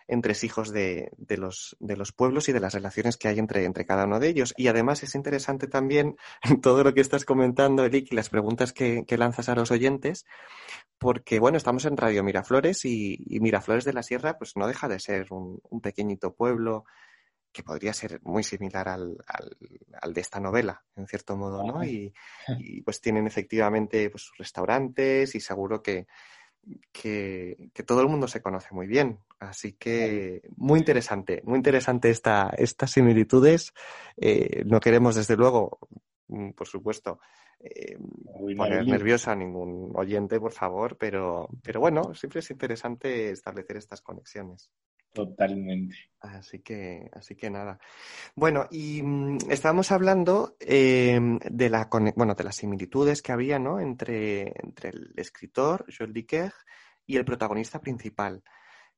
[0.09, 3.85] entresijos de, de los, de los pueblos y de las relaciones que hay entre, entre
[3.85, 4.53] cada uno de ellos.
[4.57, 6.17] Y además es interesante también
[6.61, 10.25] todo lo que estás comentando, Elic, y las preguntas que, que lanzas a los oyentes,
[10.97, 14.87] porque, bueno, estamos en Radio Miraflores y, y Miraflores de la Sierra, pues no deja
[14.87, 16.85] de ser un, un pequeñito pueblo
[17.51, 19.57] que podría ser muy similar al, al,
[20.01, 21.83] al de esta novela, en cierto modo, ¿no?
[21.83, 22.13] Y,
[22.59, 26.07] y, pues tienen efectivamente pues, sus restaurantes y seguro que,
[26.91, 29.19] que, que, todo el mundo se conoce muy bien.
[29.39, 33.73] Así que muy interesante, muy interesante esta, estas similitudes.
[34.17, 35.79] Eh, no queremos, desde luego,
[36.27, 37.19] mm, por supuesto,
[37.59, 37.97] eh,
[38.55, 44.01] poner nervioso a ningún oyente, por favor, pero, pero bueno, siempre es interesante establecer estas
[44.01, 44.69] conexiones.
[45.11, 45.95] Totalmente.
[46.19, 47.79] Así que, así que nada.
[48.35, 51.19] Bueno, y mmm, estábamos hablando eh,
[51.49, 53.79] de la bueno, de las similitudes que había, ¿no?
[53.79, 56.53] Entre, entre el escritor, Joel Dicker,
[57.05, 58.43] y el protagonista principal,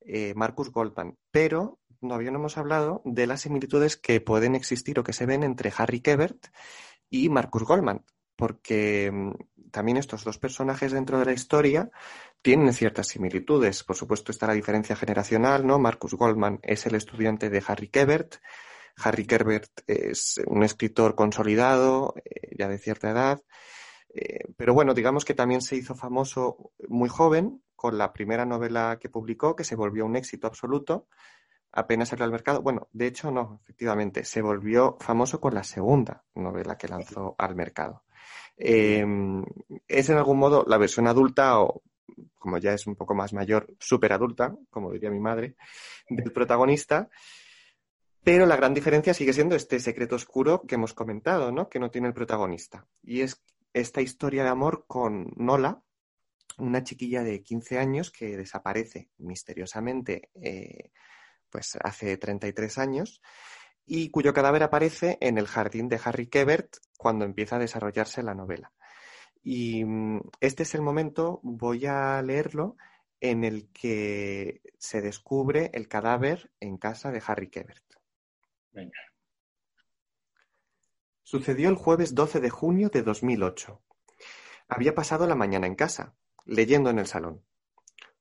[0.02, 1.18] eh, Marcus Goldman.
[1.32, 5.44] Pero todavía no hemos hablado de las similitudes que pueden existir o que se ven
[5.44, 6.48] entre Harry Quebert
[7.10, 8.04] y Marcus Goldman.
[8.36, 9.32] Porque mmm,
[9.72, 11.90] también estos dos personajes dentro de la historia
[12.42, 13.84] tienen ciertas similitudes.
[13.84, 15.80] Por supuesto está la diferencia generacional, ¿no?
[15.80, 18.36] Marcus Goldman es el estudiante de Harry Quebert.
[18.98, 23.42] Harry Quebert es un escritor consolidado, eh, ya de cierta edad.
[24.14, 28.98] Eh, pero bueno, digamos que también se hizo famoso muy joven con la primera novela
[29.00, 31.08] que publicó, que se volvió un éxito absoluto.
[31.72, 32.62] Apenas salió al mercado.
[32.62, 37.56] Bueno, de hecho no, efectivamente, se volvió famoso con la segunda novela que lanzó al
[37.56, 38.04] mercado.
[38.64, 39.04] Eh,
[39.88, 41.82] es en algún modo la versión adulta o
[42.38, 45.56] como ya es un poco más mayor, súper adulta, como diría mi madre,
[46.10, 47.10] del protagonista.
[48.24, 51.70] Pero la gran diferencia sigue siendo este secreto oscuro que hemos comentado, ¿no?
[51.70, 52.88] Que no tiene el protagonista.
[53.04, 53.44] Y es
[53.74, 55.82] esta historia de amor con Nola,
[56.58, 60.92] una chiquilla de 15 años que desaparece misteriosamente eh,
[61.50, 63.22] pues hace 33 años
[63.86, 68.36] y cuyo cadáver aparece en el jardín de Harry Quebert cuando empieza a desarrollarse la
[68.36, 68.72] novela.
[69.44, 69.84] Y
[70.40, 72.78] este es el momento, voy a leerlo,
[73.20, 77.84] en el que se descubre el cadáver en casa de Harry Quebert.
[78.72, 79.00] Venga.
[81.24, 83.82] Sucedió el jueves 12 de junio de 2008.
[84.68, 86.16] Había pasado la mañana en casa,
[86.46, 87.44] leyendo en el salón.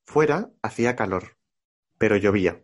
[0.05, 1.37] Fuera hacía calor,
[1.97, 2.63] pero llovía.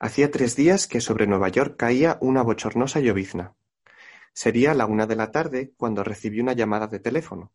[0.00, 3.56] Hacía tres días que sobre Nueva York caía una bochornosa llovizna.
[4.32, 7.52] Sería la una de la tarde cuando recibí una llamada de teléfono.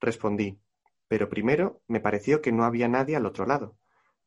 [0.00, 0.60] Respondí,
[1.08, 3.78] pero primero me pareció que no había nadie al otro lado.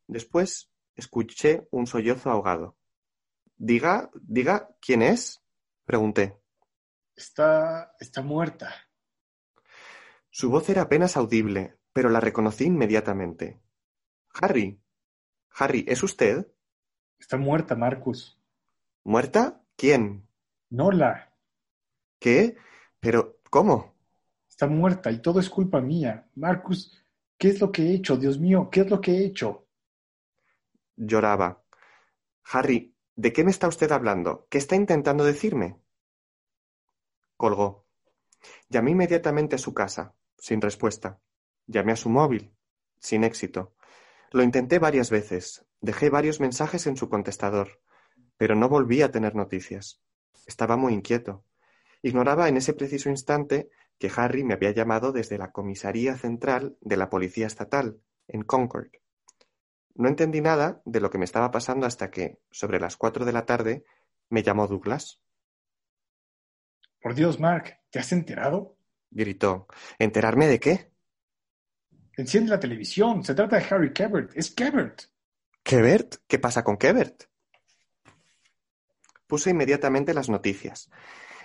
[0.06, 2.78] Después escuché un sollozo ahogado.
[3.56, 5.42] Diga, diga, ¿quién es?
[5.86, 6.38] pregunté.
[7.16, 8.76] Está, está muerta.
[10.30, 13.62] Su voz era apenas audible, pero la reconocí inmediatamente.
[14.34, 14.82] Harry.
[15.52, 16.46] Harry, ¿es usted?
[17.26, 18.40] Está muerta, Marcus.
[19.04, 19.60] ¿Muerta?
[19.76, 20.28] ¿Quién?
[20.70, 21.34] Nola.
[22.20, 22.56] ¿Qué?
[23.00, 23.96] Pero, ¿cómo?
[24.48, 26.30] Está muerta y todo es culpa mía.
[26.36, 27.04] Marcus,
[27.36, 28.16] ¿qué es lo que he hecho?
[28.16, 29.66] Dios mío, ¿qué es lo que he hecho?
[30.98, 31.64] Lloraba.
[32.44, 34.46] Harry, ¿de qué me está usted hablando?
[34.48, 35.80] ¿Qué está intentando decirme?
[37.38, 37.88] Colgó.
[38.70, 41.20] Llamé inmediatamente a su casa, sin respuesta.
[41.66, 42.54] Llamé a su móvil,
[43.00, 43.74] sin éxito.
[44.30, 47.80] Lo intenté varias veces, dejé varios mensajes en su contestador,
[48.38, 50.02] pero no volví a tener noticias.
[50.48, 51.46] Estaba muy inquieto.
[52.02, 53.70] Ignoraba en ese preciso instante
[54.00, 58.90] que Harry me había llamado desde la comisaría central de la Policía Estatal, en Concord.
[59.94, 63.32] No entendí nada de lo que me estaba pasando hasta que, sobre las cuatro de
[63.32, 63.86] la tarde,
[64.30, 65.22] me llamó Douglas.
[67.00, 68.76] Por Dios, Mark, ¿te has enterado?
[69.12, 69.68] Gritó.
[70.00, 70.92] ¿Enterarme de qué?
[72.18, 73.24] Enciende la televisión.
[73.24, 74.32] Se trata de Harry Quebert.
[74.36, 75.15] Es Quebert.
[75.68, 77.24] ¿Qué pasa con Quebert?
[79.26, 80.92] Puse inmediatamente las noticias.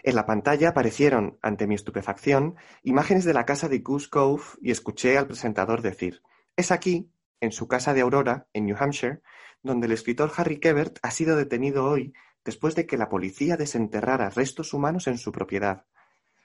[0.03, 4.73] En la pantalla aparecieron, ante mi estupefacción, imágenes de la casa de Goose Cove y
[4.73, 6.21] escuché al presentador decir:
[6.55, 7.11] Es aquí,
[7.41, 9.23] en su casa de Aurora, en New Hampshire,
[9.63, 12.13] donde el escritor Harry Quebert ha sido detenido hoy
[12.45, 15.87] después de que la policía desenterrara restos humanos en su propiedad.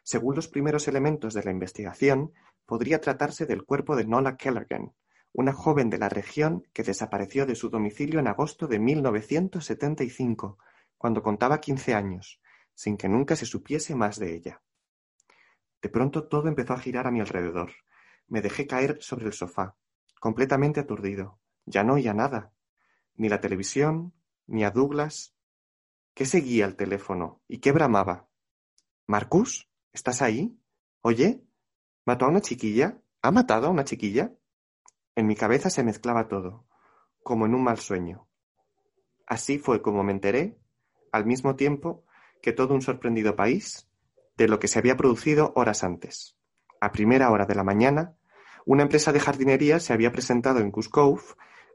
[0.01, 2.31] Según los primeros elementos de la investigación,
[2.65, 4.93] podría tratarse del cuerpo de Nola Kellergan,
[5.37, 10.57] una joven de la región que desapareció de su domicilio en agosto de 1975,
[10.97, 12.39] cuando contaba 15 años,
[12.73, 14.61] sin que nunca se supiese más de ella.
[15.81, 17.71] De pronto todo empezó a girar a mi alrededor.
[18.27, 19.75] Me dejé caer sobre el sofá,
[20.21, 21.37] completamente aturdido.
[21.65, 22.53] Ya no oía nada.
[23.15, 24.13] Ni la televisión,
[24.47, 25.35] ni a Douglas.
[26.13, 27.41] ¿Qué seguía el teléfono?
[27.49, 28.29] ¿Y qué bramaba?
[29.05, 29.69] ¿Marcus?
[29.91, 30.57] ¿Estás ahí?
[31.01, 31.43] Oye,
[32.05, 33.01] ¿mató a una chiquilla?
[33.21, 34.33] ¿Ha matado a una chiquilla?
[35.15, 36.65] En mi cabeza se mezclaba todo,
[37.23, 38.27] como en un mal sueño.
[39.25, 40.59] Así fue como me enteré,
[41.11, 42.03] al mismo tiempo
[42.41, 43.89] que todo un sorprendido país,
[44.35, 46.37] de lo que se había producido horas antes.
[46.81, 48.17] A primera hora de la mañana,
[48.65, 51.23] una empresa de jardinería se había presentado en Cuscove,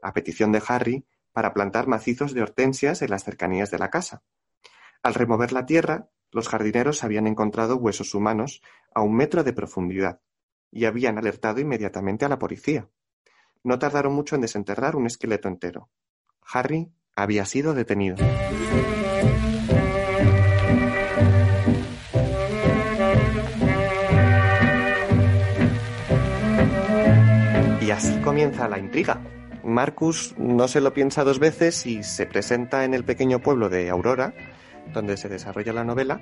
[0.03, 4.21] a petición de Harry, para plantar macizos de hortensias en las cercanías de la casa.
[5.01, 8.61] Al remover la tierra, los jardineros habían encontrado huesos humanos
[8.93, 10.21] a un metro de profundidad
[10.69, 12.87] y habían alertado inmediatamente a la policía.
[13.63, 15.89] No tardaron mucho en desenterrar un esqueleto entero.
[16.51, 18.17] Harry había sido detenido.
[27.81, 29.21] Y así comienza la intriga.
[29.63, 33.89] Marcus no se lo piensa dos veces y se presenta en el pequeño pueblo de
[33.91, 34.33] Aurora,
[34.91, 36.21] donde se desarrolla la novela,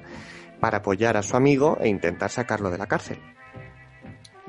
[0.60, 3.20] para apoyar a su amigo e intentar sacarlo de la cárcel.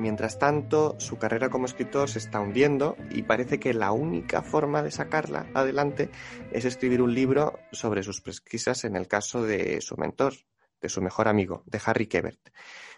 [0.01, 4.83] Mientras tanto, su carrera como escritor se está hundiendo y parece que la única forma
[4.83, 6.09] de sacarla adelante
[6.53, 10.33] es escribir un libro sobre sus pesquisas en el caso de su mentor,
[10.81, 12.41] de su mejor amigo, de Harry Kebert.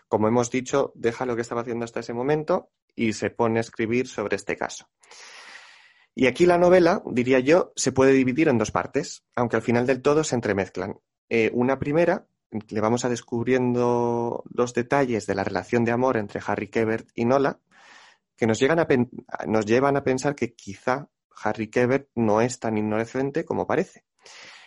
[0.07, 3.62] Como hemos dicho, deja lo que estaba haciendo hasta ese momento y se pone a
[3.62, 4.88] escribir sobre este caso.
[6.14, 9.88] Y aquí la novela, diría yo, se puede dividir en dos partes, aunque al final
[9.88, 11.00] del todo se entremezclan.
[11.28, 12.28] Eh, una primera,
[12.68, 17.24] le vamos a descubriendo los detalles de la relación de amor entre Harry Kebert y
[17.24, 17.61] Nola,
[18.36, 18.86] que nos, llegan a
[19.46, 21.09] nos llevan a pensar que quizá
[21.42, 24.05] Harry Kebert no es tan inocente como parece.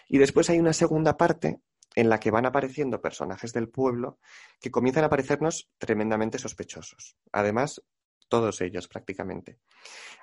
[0.08, 1.62] Y después hay una segunda parte
[1.96, 4.20] en la que van apareciendo personajes del pueblo
[4.60, 7.16] que comienzan a parecernos tremendamente sospechosos.
[7.32, 7.82] Además,
[8.28, 9.60] todos ellos prácticamente.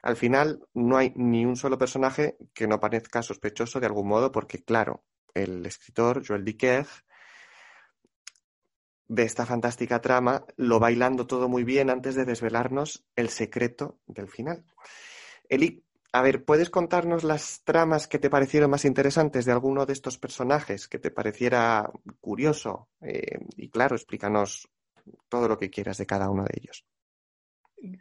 [0.03, 4.33] Al final no hay ni un solo personaje que no parezca sospechoso de algún modo
[4.33, 5.05] porque, claro,
[5.35, 6.87] el escritor Joel Dicker
[9.13, 14.27] de esta fantástica trama lo bailando todo muy bien antes de desvelarnos el secreto del
[14.27, 14.65] final.
[15.51, 19.93] Eli, a ver, ¿puedes contarnos las tramas que te parecieron más interesantes de alguno de
[19.93, 21.91] estos personajes que te pareciera
[22.23, 22.89] curioso?
[23.03, 24.71] Eh, y claro, explícanos
[25.29, 26.87] todo lo que quieras de cada uno de ellos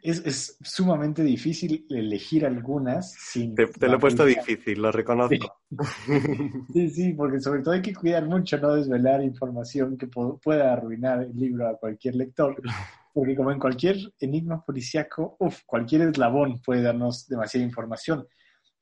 [0.02, 3.54] es, sumamente difícil elegir algunas sin...
[3.54, 5.60] Te, lo he puesto difícil, lo reconozco.
[6.74, 6.88] Sí.
[6.90, 7.12] sí.
[7.14, 11.68] porque sobre todo hay que cuidar mucho no desvelar información que pueda arruinar el libro
[11.68, 12.60] a cualquier lector,
[13.12, 18.26] porque como en cualquier enigma policíaco, uf, cualquier eslabón puede darnos demasiada información.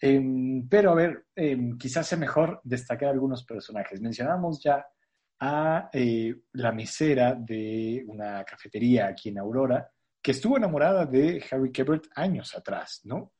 [0.00, 4.00] Em, pero a ver, em, quizás sea mejor destacar algunos personajes.
[4.00, 4.84] Mencionamos ya
[5.40, 9.90] a eh, la mesera de una cafetería aquí en Aurora,
[10.22, 13.32] que estuvo enamorada de Harry Kebert años atrás, ¿no?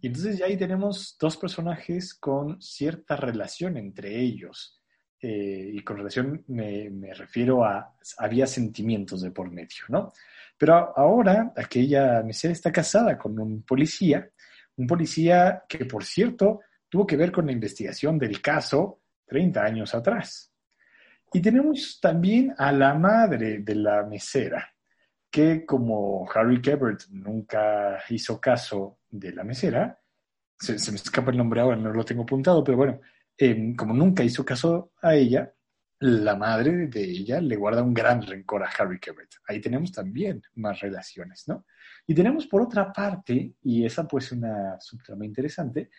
[0.00, 4.80] Y entonces ya ahí tenemos dos personajes con cierta relación entre ellos.
[5.18, 10.12] Eh, y con relación me, refiero a, había sentimientos de por medio, ¿no?
[10.58, 14.30] Pero ahora aquella mesera está casada con un policía,
[14.76, 19.94] un policía que, por cierto, tuvo que ver con la investigación del caso 30 años
[19.94, 20.52] atrás.
[21.32, 24.75] Y tenemos también a la madre de la mesera,
[25.36, 30.00] que como Harry Kebert nunca hizo caso de la mesera,
[30.58, 33.00] se, me escapa el nombre ahora, no lo tengo apuntado, pero bueno,
[33.36, 35.52] em, como nunca hizo caso a ella,
[36.00, 39.30] la madre de ella le guarda un gran rencor a Harry Kebert.
[39.46, 41.66] Ahí tenemos también más relaciones, ¿no?
[42.06, 45.90] Y tenemos por otra parte, y esa pues una subtrama interesante,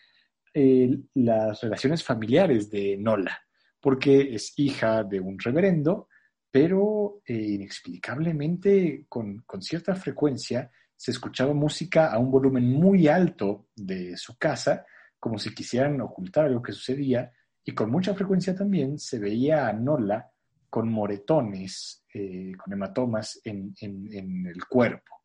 [1.14, 3.40] las relaciones familiares de Nola,
[3.80, 6.08] porque es hija de un reverendo,
[6.52, 14.18] pero eh, inexplicablemente con, cierta frecuencia se escuchaba música a un volumen muy alto de
[14.18, 14.86] su casa,
[15.20, 17.32] como si quisieran ocultar lo que sucedía,
[17.64, 20.32] y con mucha frecuencia también se veía a Nola
[20.70, 25.16] con moretones, eh, con hematomas en, el cuerpo.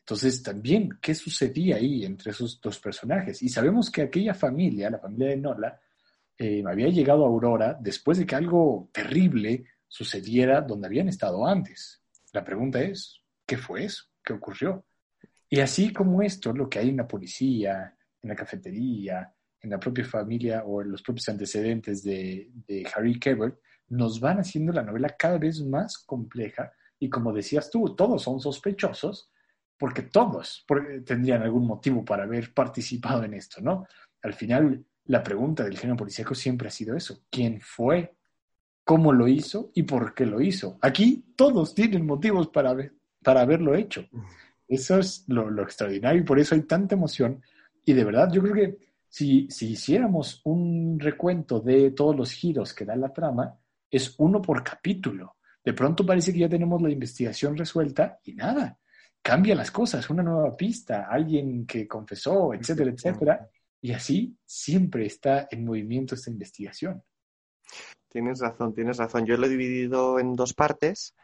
[0.00, 3.42] Entonces, también, ¿qué sucedía ahí entre esos dos personajes?
[3.42, 5.80] Y sabemos que aquella familia, la familia de Nola,
[6.38, 12.02] eh, había llegado a Aurora después de que algo terrible sucediera donde habían estado antes.
[12.32, 14.04] La pregunta es, ¿qué fue eso?
[14.22, 14.84] ¿Qué ocurrió?
[15.48, 19.80] Y así como esto, lo que hay en la policía, en la cafetería, en la
[19.80, 22.50] propia familia o en los propios antecedentes de,
[22.94, 23.58] Harry Kebert,
[23.88, 28.40] nos van haciendo la novela cada vez más compleja y como decías tú, todos son
[28.40, 29.30] sospechosos
[29.78, 30.66] porque todos
[31.06, 33.86] tendrían algún motivo para haber participado en esto, ¿no?
[34.22, 38.17] Al final, la pregunta del género policíaco siempre ha sido eso, ¿quién fue?
[38.88, 39.70] ¿Cómo lo hizo?
[39.74, 40.78] ¿Y por qué lo hizo?
[40.80, 42.74] Aquí todos tienen motivos para,
[43.22, 44.08] para haberlo hecho.
[44.66, 47.42] Eso es lo, lo extraordinario y por eso hay tanta emoción.
[47.84, 52.72] Y de verdad, yo creo que si, si hiciéramos un recuento de todos los giros
[52.72, 53.58] que da la trama,
[53.90, 55.36] es uno por capítulo.
[55.62, 58.78] De pronto parece que ya tenemos la investigación resuelta y nada,
[59.20, 63.50] cambia las cosas, una nueva pista, alguien que confesó, etcétera, etcétera.
[63.82, 67.02] Y así siempre está en movimiento esta investigación.
[68.08, 69.26] Tienes razón, tienes razón.
[69.26, 71.14] Yo lo he dividido en dos partes.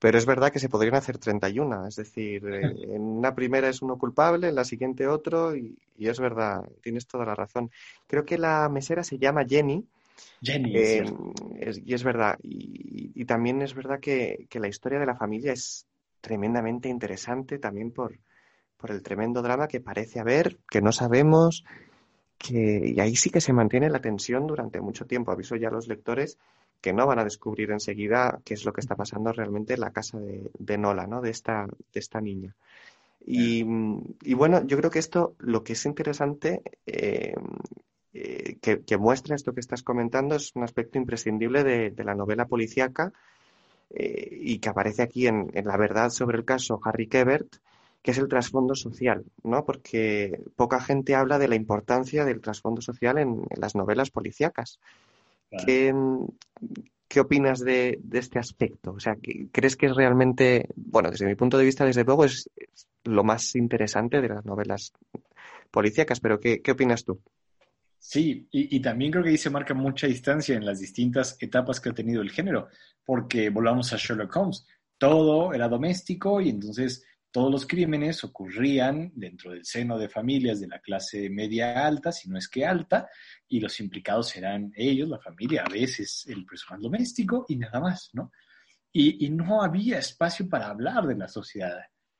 [0.00, 2.62] Pero es verdad que se podrían hacer 31, es decir, eh,
[2.94, 7.26] en una primera es uno culpable, en la siguiente otro, y, es verdad, tienes toda
[7.26, 7.70] la razón.
[8.06, 9.86] Creo que la mesera se llama Jenny.
[10.42, 11.04] Jenny, eh,
[11.84, 12.38] y es verdad.
[12.42, 15.86] Y, también es verdad que, la historia de la familia es
[16.22, 18.18] tremendamente interesante también por,
[18.78, 21.62] por el tremendo drama que parece haber, que no sabemos,
[22.40, 25.30] que, y ahí sí que se mantiene la tensión durante mucho tiempo.
[25.30, 26.38] Aviso ya a los lectores
[26.80, 29.90] que no van a descubrir enseguida qué es lo que está pasando realmente en la
[29.90, 31.20] casa de, Nola, ¿no?
[31.20, 32.56] De esta, de esta niña.
[33.22, 33.62] Y,
[34.32, 37.34] bueno, yo creo que esto, lo que es interesante, eh,
[38.14, 43.12] eh, que, muestra esto que estás comentando, es un aspecto imprescindible de, la novela policíaca
[43.90, 47.56] eh, y que aparece aquí en, La verdad sobre el caso Harry Kebert,
[48.02, 49.64] que es el trasfondo social, ¿no?
[49.64, 54.78] Porque poca gente habla de la importancia del trasfondo social en, en las novelas policíacas.
[55.50, 58.92] ¿Qué, opinas de, este aspecto?
[58.92, 59.16] O sea,
[59.52, 62.48] ¿crees que es realmente, bueno, desde mi punto de vista, desde luego, es,
[63.04, 64.92] lo más interesante de las novelas
[65.70, 67.20] policíacas, pero ¿qué, opinas tú?
[67.98, 71.90] Sí, y, también creo que ahí se marca mucha distancia en las distintas etapas que
[71.90, 72.68] ha tenido el género,
[73.04, 79.52] porque volvamos a Sherlock Holmes, todo era doméstico y entonces todos los crímenes ocurrían dentro
[79.52, 83.08] del seno de familias de la clase media alta, si no es que alta,
[83.48, 88.10] y los implicados eran ellos, la familia, a veces el personal doméstico y nada más,
[88.12, 88.32] ¿no?
[88.92, 91.78] Y, no había espacio para hablar de la sociedad.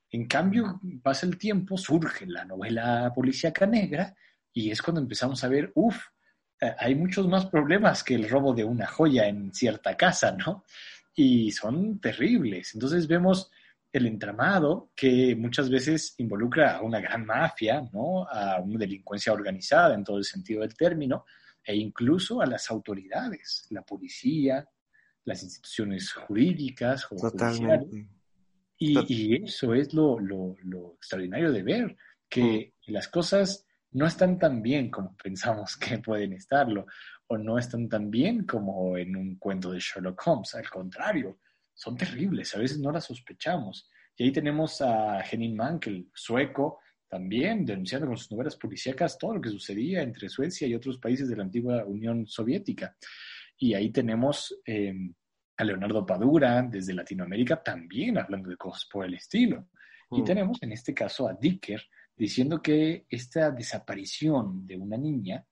[0.08, 4.14] En cambio, pasa el tiempo, surge la novela policíaca negra
[4.52, 5.98] y es cuando empezamos a ver, uff,
[6.60, 10.64] eh, hay muchos más problemas que el robo de una joya en cierta casa, ¿no?
[11.12, 12.72] Y son terribles.
[12.74, 13.50] Entonces vemos
[13.92, 18.26] el entramado que muchas veces involucra a una gran mafia, ¿no?
[18.28, 21.24] a una delincuencia organizada en todo el sentido del término,
[21.64, 24.66] e incluso a las autoridades, la policía,
[25.24, 27.88] las instituciones jurídicas o judiciales.
[28.78, 30.18] Y, eso es lo,
[30.94, 31.96] extraordinario de ver,
[32.28, 32.92] que mm.
[32.92, 36.86] las cosas no están tan bien como pensamos que pueden estarlo,
[37.26, 41.38] o no están tan bien como en un cuento de Sherlock Holmes, al contrario,
[41.80, 43.88] son terribles, a veces no las sospechamos.
[44.14, 46.78] Y ahí tenemos a Henning Mankel, sueco,
[47.08, 51.26] también denunciando con sus novelas policíacas todo lo que sucedía entre Suecia y otros países
[51.26, 52.94] de la antigua Unión Soviética.
[53.56, 55.14] Y ahí tenemos em,
[55.56, 59.70] a Leonardo Padura desde Latinoamérica también hablando de cosas por el estilo.
[60.10, 60.24] Y mm.
[60.24, 61.82] tenemos en este caso a Dicker
[62.14, 65.46] diciendo que esta desaparición de una niña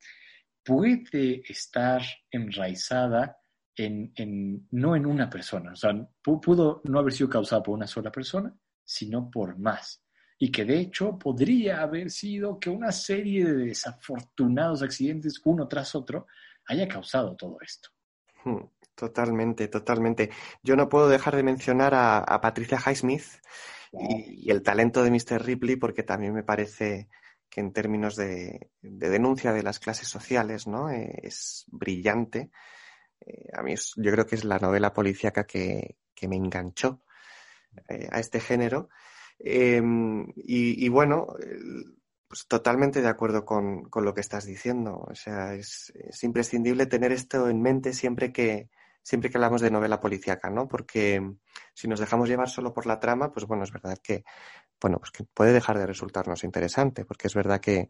[0.63, 3.39] puede estar enraizada
[3.87, 8.11] en, no en una persona, o sea, pudo no haber sido causada por una sola
[8.11, 8.55] persona,
[8.85, 10.03] sino por más.
[10.39, 15.95] Y que de hecho podría haber sido que una serie de desafortunados accidentes, uno tras
[15.95, 16.27] otro,
[16.67, 17.89] haya causado todo esto.
[18.45, 18.65] Hmm,
[18.95, 20.31] totalmente, totalmente.
[20.63, 23.25] Yo no puedo dejar de mencionar a, Patricia Highsmith
[23.93, 25.45] y, el talento de Mr.
[25.45, 27.09] Ripley, porque también me parece
[27.51, 30.91] que en términos de, denuncia de las clases sociales, ¿no?
[30.91, 32.51] Eh, es brillante
[33.25, 35.97] eh, a mí yo creo que es la novela policíaca que,
[36.29, 37.03] me enganchó
[37.89, 38.89] eh, a este género.
[39.39, 41.29] Em, y, bueno,
[42.27, 45.07] pues totalmente de acuerdo con, lo que estás diciendo.
[45.09, 45.93] O sea, es,
[46.23, 48.69] imprescindible tener esto en mente siempre que,
[49.03, 50.69] siempre que hablamos de novela policíaca, ¿no?
[50.69, 51.23] Porque
[51.75, 54.25] si nos dejamos llevar solo por la trama, pues bueno, es verdad que,
[54.81, 57.89] bueno, pues que puede dejar de resultarnos interesante, porque es verdad que,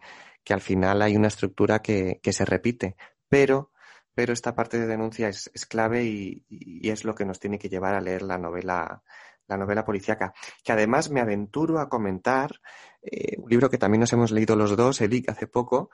[0.51, 2.97] al final hay una estructura que, que se repite,
[3.29, 3.71] pero
[4.15, 7.95] pero esta parte de denuncia es, clave y, es lo que nos tiene que llevar
[7.95, 9.03] a leer la novela,
[9.47, 10.35] la novela policíaca.
[10.65, 12.61] Que además me aventuro a comentar
[13.03, 15.91] eh, un libro que también nos hemos leído los dos, Elic, hace poco,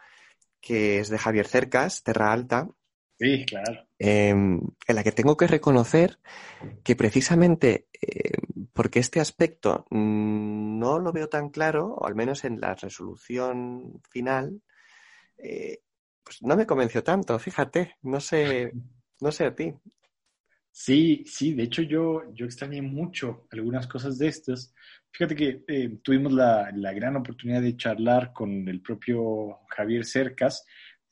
[0.60, 2.68] que es de Javier Cercas, Terra Alta.
[3.18, 3.86] Sí, claro.
[3.98, 6.18] Em, en la que tengo que reconocer
[6.82, 8.32] que precisamente eh,
[8.74, 14.62] porque este aspecto no lo veo tan claro, o al menos en la resolución final,
[15.38, 15.80] eh,
[16.24, 18.72] pues no me convenció tanto, fíjate, no sé,
[19.20, 19.74] no sé a ti.
[20.70, 24.74] Sí, sí, de hecho yo, yo extrañé mucho algunas cosas de estas.
[25.12, 30.64] Fíjate que eh, tuvimos la, la, gran oportunidad de charlar con el propio Javier Cercas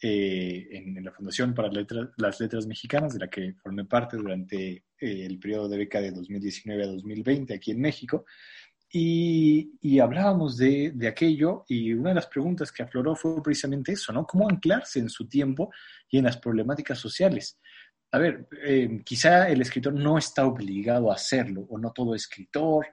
[0.04, 1.70] eh, en, la Fundación para
[2.16, 6.10] las Letras Mexicanas, de la que formé parte durante eh, el periodo de beca de
[6.10, 8.24] 2019 a 2020 aquí en México.
[8.94, 13.92] Y, y hablábamos de, de, aquello y una de las preguntas que afloró fue precisamente
[13.92, 14.26] eso, ¿no?
[14.26, 15.72] ¿Cómo anclarse en su tiempo
[16.10, 17.58] y en las problemáticas sociales?
[18.12, 22.86] a ver, eh, quizá el escritor no está obligado a hacerlo, o no todo escritor.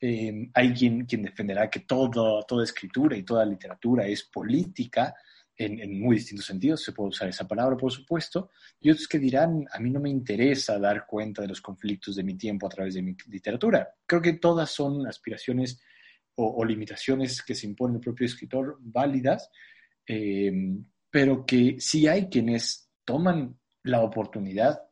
[0.00, 5.14] Eh, hay quien, quien defenderá que todo, toda escritura y toda literatura es política,
[5.56, 8.50] en, muy distintos sentidos, se puede usar esa palabra, por supuesto,
[8.80, 12.24] y otros que dirán, a mí no me interesa dar cuenta de los conflictos de
[12.24, 13.88] mi tiempo a través de mi literatura.
[14.04, 15.80] Creo que todas son aspiraciones
[16.38, 19.50] o, limitaciones que se impone el propio escritor válidas,
[20.06, 20.52] eh,
[21.10, 24.82] pero que sí hay quienes toman la oportunidad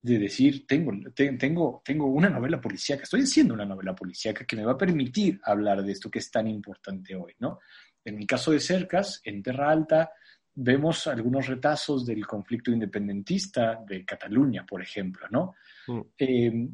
[0.00, 4.64] de decir, tengo, tengo, tengo una novela policíaca, estoy haciendo una novela policíaca que me
[4.64, 7.60] va a permitir hablar de esto que es tan importante hoy, ¿no?
[8.04, 10.12] En el caso de Cercas, en Terra Alta,
[10.54, 15.54] vemos algunos retazos del conflicto independentista de Cataluña, por ejemplo, ¿no?
[15.86, 16.00] Mm.
[16.18, 16.68] Eh,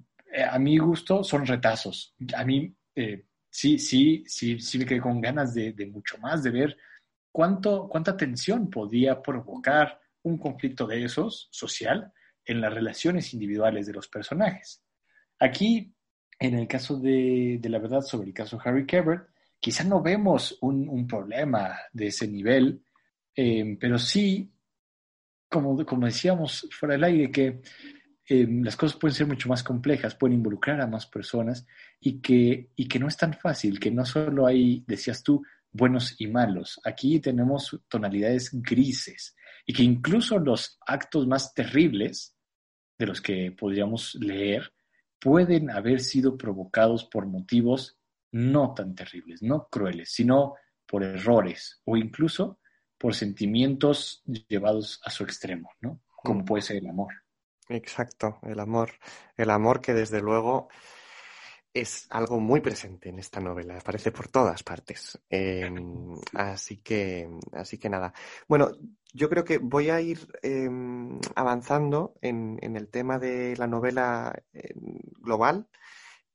[0.50, 2.14] a mi gusto son retazos.
[2.36, 6.42] A mí eh, sí, sí, sí, sí me quedé con ganas de, de mucho más,
[6.42, 6.76] de ver
[7.30, 12.12] cuánto, cuánta tensión podía provocar un conflicto de esos, social,
[12.44, 14.82] en las relaciones individuales de los personajes.
[15.38, 15.94] Aquí,
[16.38, 19.28] en el caso de, la verdad sobre el caso Harry Cabert,
[19.60, 22.82] quizá no vemos un, problema de ese nivel,
[23.34, 24.50] eh, pero sí,
[25.48, 27.60] como, decíamos fuera del aire, que
[28.28, 31.66] eh, las cosas pueden ser mucho más complejas, pueden involucrar a más personas
[32.00, 35.42] y que, y que no es tan fácil, que no solo hay, decías tú,
[35.72, 36.80] buenos y malos.
[36.84, 39.34] Aquí tenemos tonalidades grises
[39.66, 42.36] y que incluso los actos más terribles
[42.98, 44.72] de los que podríamos leer
[45.20, 47.97] pueden haber sido provocados por motivos
[48.32, 50.54] no tan terribles, no crueles, sino
[50.86, 52.60] por errores o incluso
[52.96, 56.00] por sentimientos llevados a su extremo, ¿no?
[56.22, 56.44] Como mm.
[56.44, 57.12] puede ser el amor.
[57.68, 58.90] Exacto, el amor.
[59.36, 60.68] El amor que desde luego
[61.72, 65.18] es algo muy presente en esta novela, aparece por todas partes.
[65.28, 68.12] Em, así que, así que nada.
[68.48, 68.70] Bueno,
[69.12, 74.98] yo creo que voy a ir em, avanzando en, el tema de la novela em,
[75.20, 75.68] global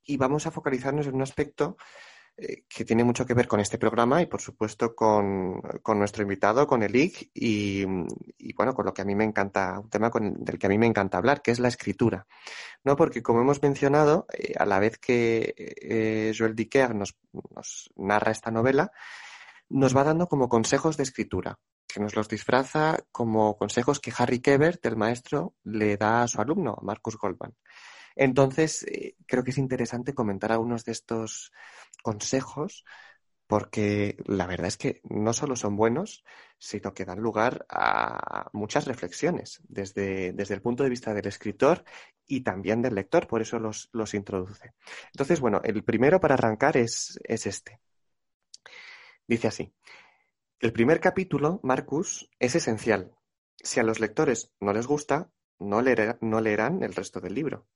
[0.04, 1.76] y vamos a focalizarnos en un aspecto
[2.36, 5.62] eh, que tiene mucho que ver con este programa y, por supuesto, con,
[5.96, 7.84] nuestro invitado, con el IG, y,
[8.54, 10.86] bueno, con lo que a mí me encanta, un tema del que a mí me
[10.86, 12.26] encanta hablar, que es la escritura.
[12.82, 12.96] ¿No?
[12.96, 17.16] Porque, como hemos mencionado, eh, a la vez que eh, Joel Dicker nos,
[17.54, 18.90] nos narra esta novela,
[19.68, 24.40] nos va dando como consejos de escritura, que nos los disfraza como consejos que Harry
[24.40, 27.54] Kebert, el maestro, le da a su alumno, Marcus Goldman.
[28.16, 31.52] Entonces, eh, creo que es interesante comentar algunos de estos
[32.02, 32.84] consejos
[33.46, 36.24] porque la verdad es que no solo son buenos,
[36.58, 41.84] sino que dan lugar a muchas reflexiones desde, desde el punto de vista del escritor
[42.26, 44.72] y también del lector, por eso los, los introduce.
[45.12, 47.80] Entonces, bueno, el primero para arrancar es, es este.
[49.26, 49.72] Dice así,
[50.60, 53.14] el primer capítulo, Marcus, es esencial.
[53.56, 55.82] Si a los lectores no les gusta, no,
[56.20, 57.66] no leerán el resto del libro.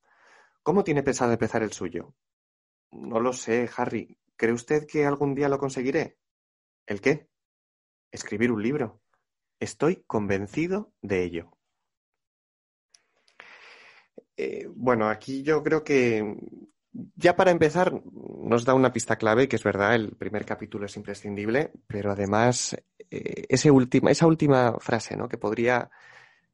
[0.63, 2.15] ¿Cómo tiene pensado empezar el suyo?
[2.91, 4.17] No lo sé, Harry.
[4.35, 6.17] ¿Cree usted que algún día lo conseguiré?
[6.85, 7.29] ¿El qué?
[8.11, 9.01] Escribir un libro.
[9.59, 11.51] Estoy convencido de ello.
[14.37, 16.23] Eh, bueno, aquí yo creo que
[17.15, 20.95] ya para empezar nos da una pista clave, que es verdad, el primer capítulo es
[20.95, 22.75] imprescindible, pero además
[23.11, 23.71] eh, esa
[24.27, 25.27] última frase, ¿no?
[25.27, 25.91] Que podría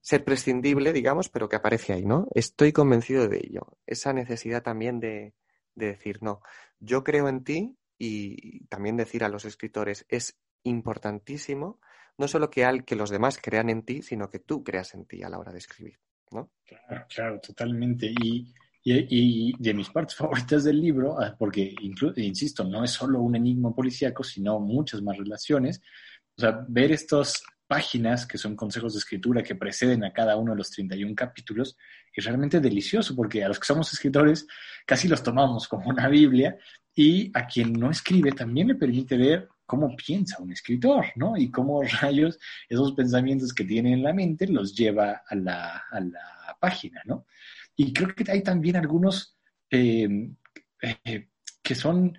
[0.05, 2.27] ser prescindible, digamos, pero que aparece ahí, ¿no?
[2.35, 3.79] Estoy convencido de ello.
[3.87, 5.33] Esa necesidad también de,
[5.73, 6.41] decir, no,
[6.79, 11.79] yo creo en ti y también decir a los escritores, es importantísimo
[12.19, 15.07] no solo que, al, que los demás crean en ti, sino que tú creas en
[15.07, 15.97] ti a la hora de escribir,
[16.29, 16.51] ¿no?
[16.63, 18.05] Claro, claro, totalmente.
[18.21, 18.53] Y,
[18.83, 21.73] y, de mis partes favoritas del libro, ah, porque,
[22.17, 25.81] insisto, no es solo un enigma policíaco, sino muchas más relaciones.
[26.37, 27.43] O sea, ver estos
[27.75, 31.75] páginas, que son consejos de escritura que preceden a cada uno de los 31 capítulos,
[32.13, 34.47] es realmente delicioso porque a los que somos escritores
[34.85, 36.57] casi los tomamos como una Biblia
[36.95, 41.35] y a quien no escribe también le permite ver cómo piensa un escritor, ¿no?
[41.35, 45.99] Y cómo rayos esos pensamientos que tiene en la mente los lleva a la, a
[45.99, 47.25] la página, ¿no?
[47.75, 49.37] Y creo que hay también algunos
[49.69, 50.29] eh,
[50.81, 51.27] eh,
[51.61, 52.17] que son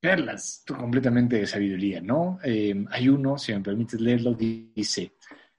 [0.00, 2.38] perlas completamente de sabiduría, ¿no?
[2.42, 5.14] Eh, hay uno, si me permites leerlo, dice,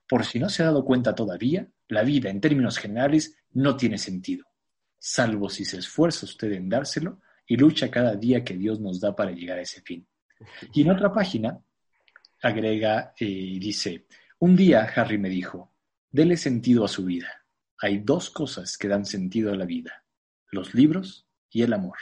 [0.09, 3.97] Por si no se ha dado cuenta todavía, la vida en términos generales no tiene
[3.97, 4.45] sentido,
[4.97, 9.15] salvo si se esfuerza usted en dárselo y lucha cada día que Dios nos da
[9.15, 10.07] para llegar a ese fin.
[10.73, 11.59] Y en otra página
[12.41, 14.07] agrega y dice,
[14.39, 15.75] un día Harry me dijo,
[16.09, 17.45] dele sentido a su vida.
[17.79, 20.03] Hay dos cosas que dan sentido a la vida,
[20.49, 21.97] los libros y el amor.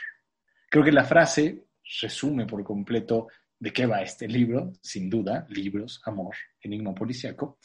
[0.70, 1.66] Creo que la frase
[2.02, 3.28] resume por completo
[3.60, 7.60] de qué va este libro, sin duda, libros, amor, enigma policiaco,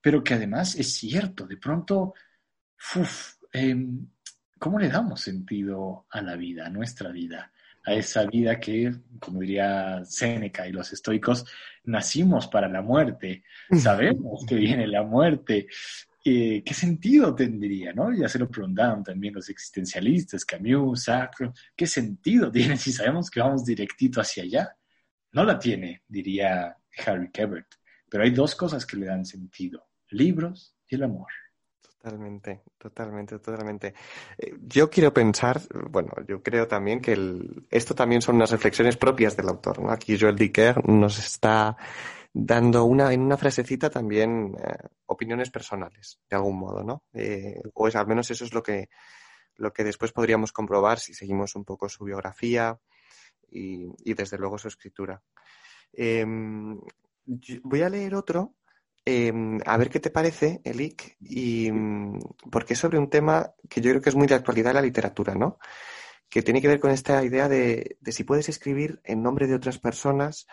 [0.00, 2.14] pero que además es cierto, de pronto,
[3.52, 4.08] em,
[4.58, 7.52] ¿cómo le damos sentido a la vida, a nuestra vida?
[7.84, 11.46] A esa vida que, como diría Séneca y los estoicos,
[11.84, 13.44] nacimos para la muerte,
[13.80, 15.68] sabemos que viene la muerte,
[16.24, 17.92] eh, ¿qué sentido tendría?
[17.92, 18.12] ¿no?
[18.12, 23.40] Ya se lo preguntaron también los existencialistas, Camus, Sartre, ¿qué sentido tiene si sabemos que
[23.40, 24.76] vamos directito hacia allá?
[25.32, 27.74] No la tiene, diría Harry Kebert,
[28.08, 31.28] pero hay dos cosas que le dan sentido, libros y el amor.
[32.00, 33.94] Totalmente, totalmente, totalmente.
[34.38, 35.60] Eh, yo quiero pensar,
[35.90, 37.18] bueno, yo creo también que
[37.70, 39.90] esto también son unas reflexiones propias del autor, ¿no?
[39.90, 41.76] Aquí Joel Dicker nos está
[42.32, 47.04] dando una, en una frasecita también eh, opiniones personales, de algún modo, ¿no?
[47.12, 48.88] Eh, o es, al menos eso es lo que,
[49.56, 52.78] lo que después podríamos comprobar si seguimos un poco su biografía
[53.50, 55.22] y, y desde luego su escritura.
[55.92, 56.78] Em,
[57.62, 58.54] voy a leer otro,
[59.04, 61.70] em, a ver qué te parece, Elik, y,
[62.50, 64.82] porque es sobre un tema que yo creo que es muy de actualidad en la
[64.82, 65.58] literatura, ¿no?
[66.28, 69.54] Que tiene que ver con esta idea de, de si puedes escribir en nombre de
[69.54, 70.46] otras personas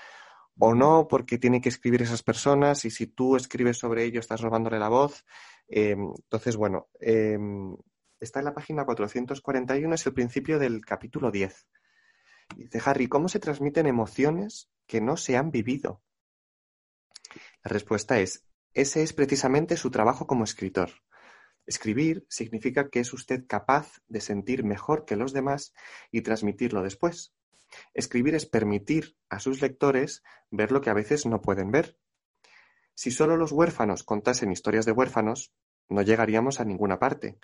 [0.60, 4.42] o no, porque tienen que escribir esas personas y si tú escribes sobre ello estás
[4.42, 5.26] robándole la voz.
[5.68, 7.76] Em, entonces, bueno, em,
[8.20, 11.68] está en la página 441, es el principio del capítulo 10.
[12.56, 16.02] Dice Harry, ¿cómo se transmiten emociones que no se han vivido?
[17.64, 20.92] La respuesta es, ese es precisamente su trabajo como escritor.
[21.66, 25.74] Escribir significa que es usted capaz de sentir mejor que los demás
[26.12, 27.34] y transmitirlo después.
[27.94, 31.98] Escribir es permitir a sus lectores ver lo que a veces no pueden ver.
[32.94, 35.54] Si solo los huérfanos contasen historias de huérfanos,
[35.90, 37.38] no llegaríamos a ninguna parte.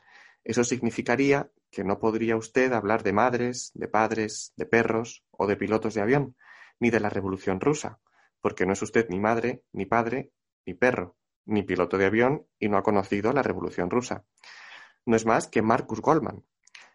[0.43, 5.55] Eso significaría que no podría usted hablar de madres, de padres, de perros o de
[5.55, 6.36] pilotos de avión,
[6.79, 7.99] ni de la Revolución rusa,
[8.41, 10.32] porque no es usted ni madre, ni padre,
[10.65, 11.15] ni perro,
[11.45, 14.25] ni piloto de avión y no ha conocido la Revolución rusa.
[15.05, 16.43] No es más que Marcus Goldman,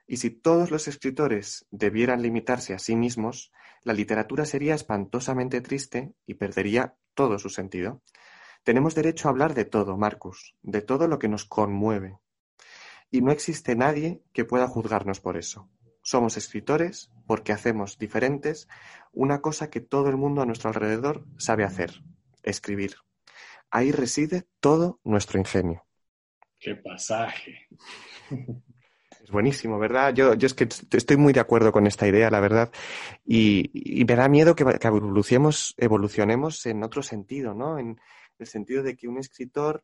[0.07, 3.53] y si todos los escritores debieran limitarse a sí mismos,
[3.83, 8.03] la literatura sería espantosamente triste y perdería todo su sentido.
[8.63, 12.19] Tenemos derecho a hablar de todo, Marcus, de todo lo que nos conmueve.
[13.11, 15.71] Y no existe nadie que pueda juzgarnos por eso.
[16.03, 18.69] Somos escritores porque hacemos diferentes
[19.13, 22.03] una cosa que todo el mundo a nuestro alrededor sabe hacer,
[22.43, 22.97] escribir.
[23.71, 25.85] Ahí reside todo nuestro ingenio.
[26.59, 27.69] ¡Qué pasaje!
[29.27, 30.15] Es buenísimo, ¿verdad?
[30.15, 32.71] Yo, yo es que estoy muy de acuerdo con esta idea, la verdad.
[33.25, 37.77] Y, me da miedo que, evolucionemos, evolucionemos en otro sentido, ¿no?
[37.77, 38.01] En
[38.39, 39.83] el sentido de que un escritor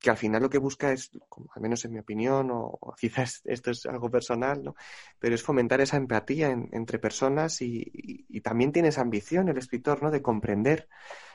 [0.00, 1.12] que al final lo que busca es,
[1.54, 4.74] al menos en mi opinión, o, quizás esto es algo personal, ¿no?
[5.20, 10.10] Pero es fomentar esa empatía entre personas y, también tiene esa ambición el escritor, ¿no?
[10.10, 10.88] De comprender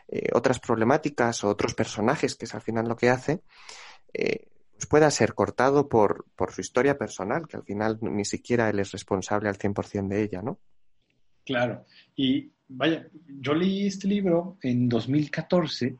[0.09, 3.41] eh, otras problemáticas o otros personajes, que es al final lo que hace.
[4.13, 8.69] Eh, pues pueda ser cortado por, por su historia personal, que al final ni siquiera
[8.69, 10.59] él es responsable al 100% de ella, ¿no?
[11.43, 11.83] Claro.
[12.15, 13.07] Y vaya,
[13.39, 15.97] yo leí este libro en 2014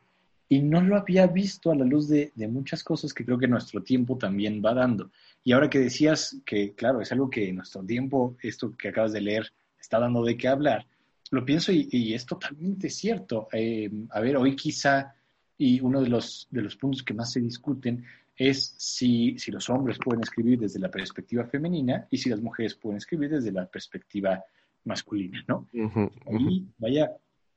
[0.49, 3.81] y no lo había visto a la luz de, muchas cosas que creo que nuestro
[3.81, 5.09] tiempo también va dando.
[5.43, 9.21] Y ahora que decías que, claro, es algo que nuestro tiempo, esto que acabas de
[9.21, 10.85] leer, está dando de qué hablar,
[11.31, 13.47] lo pienso y, es totalmente cierto.
[13.51, 15.15] Eh, a ver, hoy quizá,
[15.57, 18.05] y uno de los, de los puntos que más se discuten
[18.37, 22.75] es si, si los hombres pueden escribir desde la perspectiva femenina y si las mujeres
[22.75, 24.43] pueden escribir desde la perspectiva
[24.83, 25.67] masculina, ¿no?
[25.73, 27.11] Y vaya,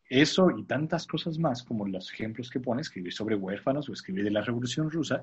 [0.09, 4.25] eso y tantas cosas más como los ejemplos que pone, escribir sobre huérfanos o escribir
[4.25, 5.23] de la Revolución Rusa,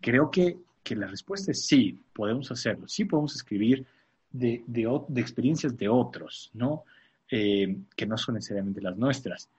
[0.00, 3.84] creo que, que la respuesta es sí, podemos hacerlo, sí podemos escribir
[4.32, 6.84] de, de, de experiencias de otros, ¿no?
[7.30, 9.50] Eh, que no son necesariamente las nuestras,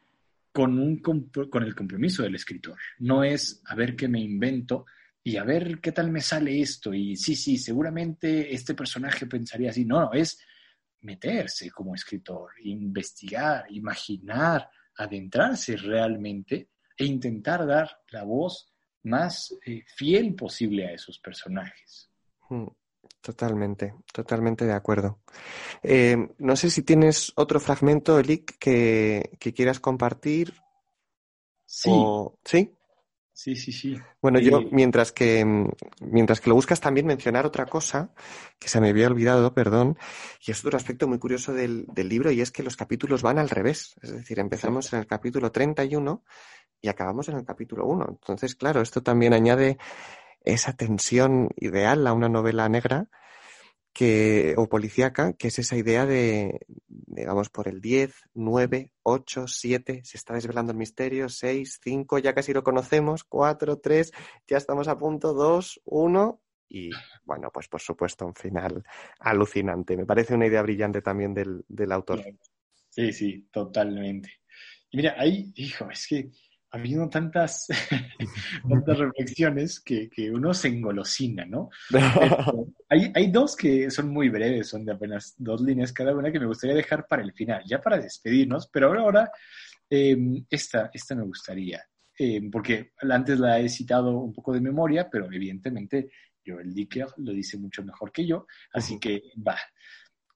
[0.51, 2.77] con, un, con el compromiso del escritor.
[2.99, 4.85] No es a ver qué me invento,
[5.27, 6.93] y a ver qué tal me sale esto.
[6.93, 9.83] Y sí, sí, seguramente este personaje pensaría así.
[9.83, 10.39] No, no, es
[11.01, 18.73] meterse como escritor, investigar, imaginar, adentrarse realmente e intentar dar la voz
[19.03, 22.09] más eh, fiel posible a esos personajes.
[22.47, 22.67] Hmm,
[23.19, 25.19] totalmente, totalmente de acuerdo.
[25.83, 30.53] Eh, no sé si tienes otro fragmento, Elic, que, que quieras compartir.
[31.65, 31.91] Sí.
[32.45, 32.76] ¿Sí?
[33.37, 33.95] Sí, sí, sí.
[34.19, 35.45] Bueno, yo Eh, mientras que
[36.01, 38.09] mientras que lo buscas también mencionar otra cosa
[38.57, 39.95] que se me había olvidado, perdón,
[40.43, 43.37] y es otro aspecto muy curioso del, del libro y es que los capítulos van
[43.37, 43.93] al revés.
[44.01, 46.23] Es decir, empezamos en el capítulo 31
[46.81, 48.07] y acabamos en el capítulo 1.
[48.09, 49.77] Entonces, claro, esto también añade
[50.43, 53.07] esa tensión ideal a una novela negra
[53.97, 60.01] que, o policíaca, que es esa idea de, digamos, por el 10, 9, 8, 7,
[60.03, 64.11] se está desvelando el misterio, 6, 5, ya casi lo conocemos, 4, 3,
[64.45, 66.91] ya estamos a punto, 2, 1, y
[67.25, 68.83] bueno, pues por supuesto un final
[69.19, 69.97] alucinante.
[69.97, 72.21] Me parece una idea brillante también del, del autor.
[72.89, 74.41] Sí, sí, totalmente.
[74.91, 76.29] Y mira, ahí, hijo, es que
[76.71, 77.67] ha habido tantas,
[78.69, 81.69] tantas reflexiones que, que uno se engolosina, ¿no?
[81.89, 82.03] Pero
[82.89, 86.39] hay, hay dos que son muy breves, son de apenas dos líneas cada una que
[86.39, 89.31] me gustaría dejar para el final, ya para despedirnos, pero ahora,
[89.89, 90.17] eh,
[90.49, 91.81] esta, esta me gustaría,
[92.19, 96.09] eh, porque antes la he citado un poco de memoria, pero evidentemente
[96.45, 99.57] Joel Dicker lo dice mucho mejor que yo, así que va.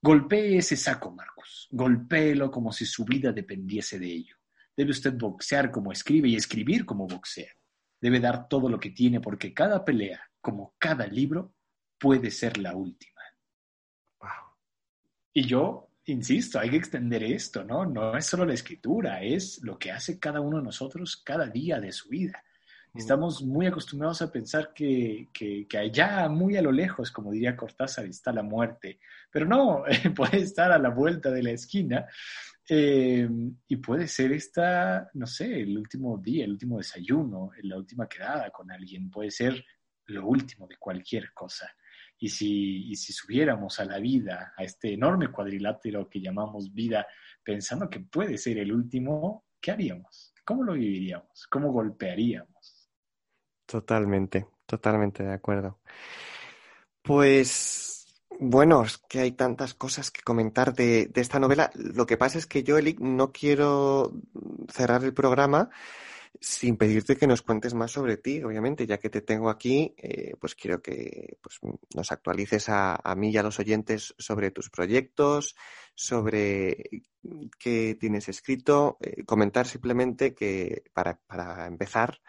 [0.00, 1.68] Golpee ese saco, Marcus.
[1.70, 4.36] Golpéelo como si su vida dependiese de ello.
[4.76, 7.52] Debe usted boxear como escribe y escribir como boxea.
[8.00, 11.54] Debe dar todo lo que tiene porque cada pelea, como cada libro,
[11.98, 13.20] puede ser la última.
[14.20, 14.56] Wow.
[15.32, 17.86] Y yo insisto, hay que extender esto, ¿no?
[17.86, 21.80] No es solo la escritura, es lo que hace cada uno de nosotros cada día
[21.80, 22.42] de su vida.
[22.94, 27.56] Estamos muy acostumbrados a pensar que, que, que, allá, muy a lo lejos, como diría
[27.56, 29.00] Cortázar, está la muerte.
[29.30, 32.04] Pero no, puede estar a la vuelta de la esquina
[32.74, 33.28] eh,
[33.68, 38.48] y puede ser esta, no sé, el último día, el último desayuno, la última quedada
[38.50, 39.10] con alguien.
[39.10, 39.62] Puede ser
[40.06, 41.70] lo último de cualquier cosa.
[42.18, 47.06] Y si, y si subiéramos a la vida, a este enorme cuadrilátero que llamamos vida,
[47.44, 50.32] pensando que puede ser el último, ¿qué haríamos?
[50.42, 51.46] ¿Cómo lo viviríamos?
[51.50, 52.88] ¿Cómo golpearíamos?
[53.66, 55.78] Totalmente, totalmente de acuerdo.
[57.02, 58.01] Pues
[58.40, 61.70] bueno, es que hay tantas cosas que comentar de, de esta novela.
[61.74, 64.12] Lo que pasa es que yo, Eli, no quiero
[64.68, 65.70] cerrar el programa
[66.40, 70.34] sin pedirte que nos cuentes más sobre ti, obviamente, ya que te tengo aquí, eh,
[70.40, 71.60] pues quiero que pues,
[71.94, 75.54] nos actualices a, a, mí y a los oyentes sobre tus proyectos,
[75.94, 76.90] sobre
[77.58, 82.20] qué tienes escrito, eh, comentar simplemente que para, para empezar,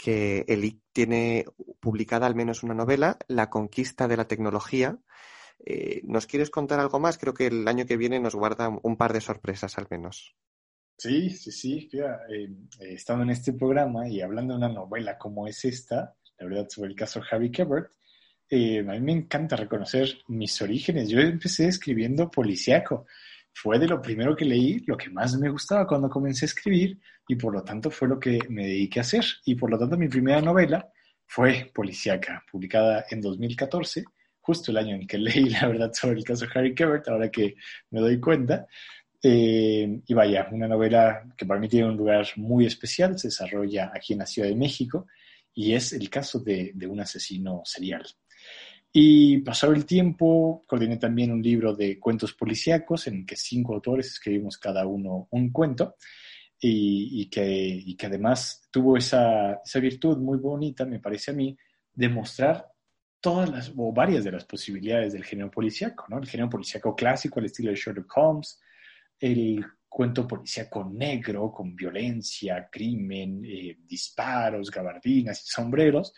[0.00, 1.44] que Elic tiene
[1.78, 4.98] publicada al menos una novela, La conquista de la tecnología.
[5.64, 7.18] Eh, ¿Nos quieres contar algo más?
[7.18, 10.34] Creo que el año que viene nos guarda un par de sorpresas al menos.
[10.96, 11.90] Sí, sí, sí.
[11.92, 12.48] Mira, eh,
[12.80, 16.90] estando en este programa y hablando de una novela como es esta, la verdad, sobre
[16.90, 17.92] el caso Harry Kebert,
[18.48, 21.10] eh, a mí me encanta reconocer mis orígenes.
[21.10, 23.06] Yo empecé escribiendo policíaco.
[23.52, 26.98] Fue de lo primero que leí, lo que más me gustaba cuando comencé a escribir
[27.28, 29.24] y por lo tanto fue lo que me dediqué a hacer.
[29.44, 30.90] Y por lo tanto mi primera novela
[31.26, 34.04] fue policíaca, publicada en 2014,
[34.40, 37.54] justo el año en que leí la verdad sobre el caso Harry Kebert, ahora que
[37.90, 38.66] me doy cuenta.
[39.22, 43.92] Eh, y vaya, una novela que para mí tiene un lugar muy especial, se desarrolla
[43.94, 45.06] aquí en la Ciudad de México
[45.52, 48.06] y es el caso de un asesino serial.
[48.92, 54.08] Y pasado el tiempo, coordiné también un libro de cuentos policíacos en que cinco autores
[54.08, 55.96] escribimos cada uno un cuento
[56.58, 61.56] y, que, además tuvo esa, esa virtud muy bonita, me parece a mí,
[61.92, 62.66] de mostrar
[63.20, 66.18] todas las, o varias de las posibilidades del género policíaco, ¿no?
[66.18, 68.60] El género policíaco clásico, al estilo de Sherlock Holmes,
[69.18, 76.14] el cuento policíaco negro con violencia, crimen, eh, disparos, gabardinas y sombreros,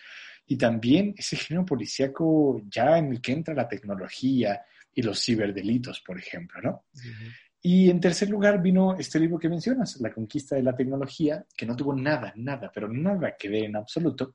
[0.53, 4.61] y también ese género policíaco ya en el que entra la tecnología
[4.95, 6.85] y los ciberdelitos, por ejemplo, ¿no?
[6.95, 7.33] Uh -huh.
[7.63, 11.65] Y en tercer lugar vino este libro que mencionas, La conquista de la tecnología, que
[11.65, 14.35] no tuvo nada, nada, pero nada que ver en absoluto,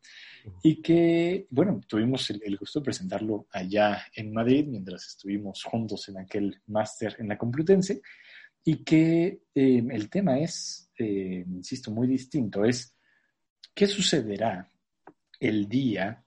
[0.63, 6.09] y que, bueno, tuvimos el, el, gusto de presentarlo allá en Madrid mientras estuvimos juntos
[6.09, 8.01] en aquel máster en la Complutense,
[8.63, 12.95] y que eh, el tema es, eh, insisto, muy distinto, es
[13.75, 14.67] qué sucederá
[15.39, 16.23] el día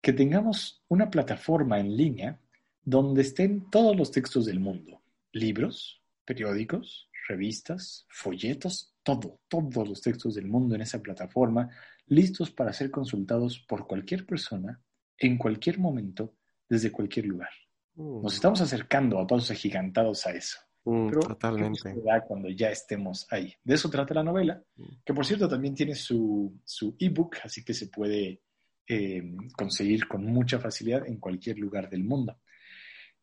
[0.00, 2.40] que tengamos una plataforma en línea
[2.82, 5.02] donde estén todos los textos del mundo,
[5.32, 11.68] libros, periódicos, revistas, folletos, todo, todos los textos del mundo en esa plataforma,
[12.06, 14.80] listos para ser consultados por cualquier persona,
[15.18, 16.34] en cualquier momento,
[16.68, 17.50] desde cualquier lugar.
[17.94, 18.22] Mm.
[18.22, 20.58] Nos estamos acercando a pasos agigantados a eso.
[20.84, 21.94] Mm, Pero totalmente.
[21.94, 23.52] ¿qué cuando ya estemos ahí?
[23.64, 24.62] De eso trata la novela,
[25.04, 28.42] que por cierto también tiene su, su ebook, así que se puede
[28.88, 29.22] eh,
[29.56, 32.38] conseguir con mucha facilidad en cualquier lugar del mundo.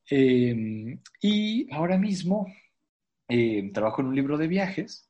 [0.09, 2.47] Eh, y ahora mismo
[3.28, 5.09] eh, trabajo en un libro de viajes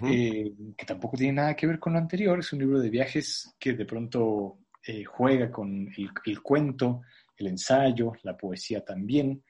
[0.00, 2.38] que tampoco tiene nada que ver con lo anterior.
[2.38, 7.02] Es un libro de viajes que de pronto eh, juega con el, el cuento,
[7.36, 9.42] el ensayo, la poesía también.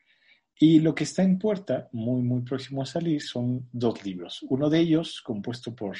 [0.58, 4.44] Y lo que está en puerta, muy, muy próximo a salir, son dos libros.
[4.48, 5.96] Uno de ellos, compuesto por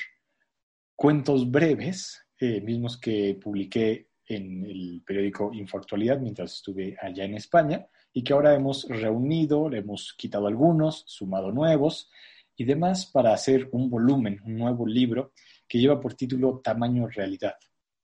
[0.94, 7.86] cuentos breves, eh, mismos que publiqué en el periódico Infoactualidad mientras estuve allá en España,
[8.12, 12.10] y que ahora hemos reunido, le hemos quitado algunos, sumado nuevos
[12.56, 15.32] y demás para hacer un volumen, un nuevo libro
[15.66, 17.54] que lleva por título Tamaño Realidad.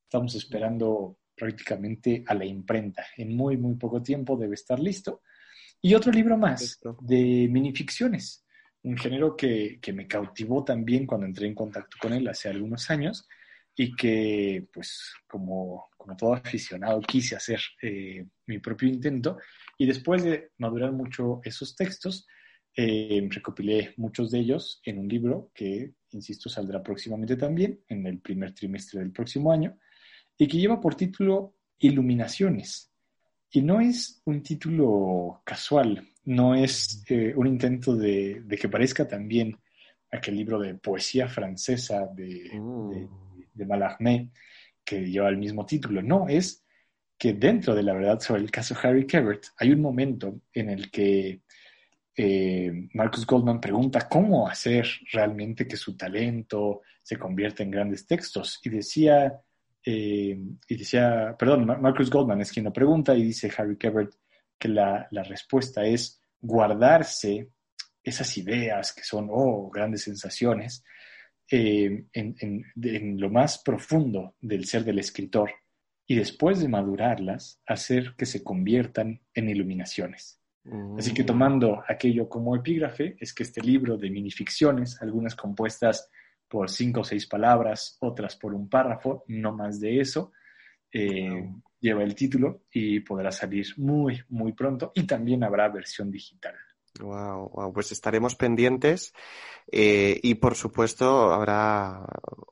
[0.04, 3.06] Estamos esperando prácticamente a la imprenta.
[3.16, 5.22] En muy, muy poco tiempo debe estar listo.
[5.80, 8.44] Y otro libro más de minificciones,
[8.82, 12.90] un género que, que me cautivó también cuando entré en contacto con él hace algunos
[12.90, 13.28] años
[13.76, 19.38] y que, pues, como, como todo aficionado, quise hacer eh, mi propio intento.
[19.76, 22.26] Y después de madurar mucho esos textos,
[22.74, 28.20] eh, recopilé muchos de ellos en un libro que, insisto, saldrá próximamente también, en el
[28.20, 29.78] primer trimestre del próximo año,
[30.38, 32.90] y que lleva por título Iluminaciones.
[33.50, 39.06] Y no es un título casual, no es eh, un intento de, de que parezca
[39.06, 39.56] también
[40.10, 42.90] aquel libro de poesía francesa de, Mm.
[42.90, 43.08] de,
[43.52, 44.30] de Mallarmé
[44.88, 46.02] que lleva el mismo título.
[46.02, 46.64] No, es
[47.18, 50.90] que dentro de la verdad sobre el caso Harry Cabert hay un momento en el
[50.90, 51.42] que
[52.16, 58.60] eh, Marcus Goldman pregunta cómo hacer realmente que su talento se convierta en grandes textos
[58.64, 59.40] y decía,
[59.84, 60.36] eh,
[60.68, 64.12] y decía, perdón, Mar- Marcus Goldman es quien lo pregunta y dice Harry Cabert
[64.58, 67.48] que la, la respuesta es guardarse
[68.02, 70.82] esas ideas que son, oh, grandes sensaciones,
[71.50, 75.50] eh, en, en- de- en lo más profundo del ser del escritor
[76.06, 80.40] y después de madurarlas, hacer que se conviertan en iluminaciones.
[80.98, 81.26] Así que Mm.
[81.26, 86.10] tomando aquello como epígrafe, es que este libro de minificciones, algunas compuestas
[86.46, 90.32] por cinco o seis palabras, otras por un párrafo, no más de eso,
[90.92, 91.62] eh, Wow.
[91.80, 96.54] lleva el título y podrá salir muy, muy pronto y también habrá versión digital.
[97.00, 99.12] Wow, wow, pues estaremos pendientes
[99.70, 102.04] eh, y por supuesto habrá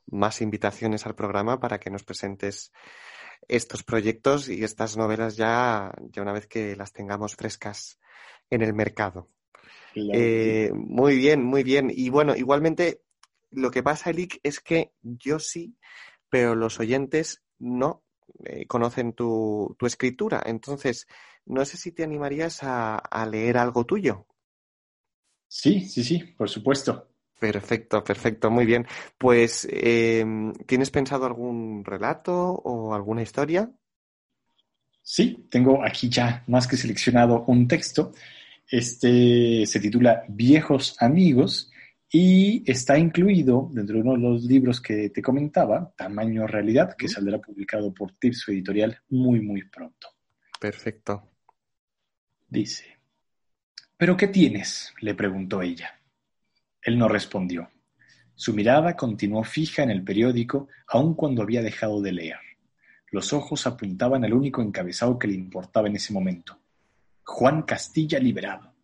[0.07, 2.71] más invitaciones al programa para que nos presentes
[3.47, 7.99] estos proyectos y estas novelas ya, ya una vez que las tengamos frescas
[8.49, 9.29] en el mercado.
[9.95, 11.91] Eh, muy bien, muy bien.
[11.93, 13.01] Y bueno, igualmente
[13.51, 15.75] lo que pasa, Elic, es que yo sí,
[16.29, 18.03] pero los oyentes no
[18.45, 20.41] eh, conocen tu, tu escritura.
[20.45, 21.07] Entonces,
[21.45, 24.27] no sé si te animarías a, a leer algo tuyo.
[25.47, 27.09] sí, sí, sí, por supuesto.
[27.39, 28.87] Perfecto, perfecto, muy bien.
[29.17, 33.71] Pues, em, ¿tienes pensado algún relato o alguna historia?
[35.01, 38.11] Sí, tengo aquí ya más que seleccionado un texto.
[38.69, 41.71] Este se titula Viejos Amigos
[42.09, 47.09] y está incluido dentro de uno de los libros que te comentaba, Tamaño Realidad, que
[47.09, 50.07] saldrá publicado por Tirso Editorial muy, muy pronto.
[50.59, 51.31] Perfecto.
[52.47, 52.97] Dice,
[53.97, 54.93] ¿pero qué tienes?
[55.01, 55.99] le preguntó ella.
[56.81, 57.69] Él no respondió.
[58.35, 62.37] Su mirada continuó fija en el periódico aun cuando había dejado de leer.
[63.11, 66.57] Los ojos apuntaban al único encabezado que le importaba en ese momento.
[67.23, 68.76] Juan Castilla liberado.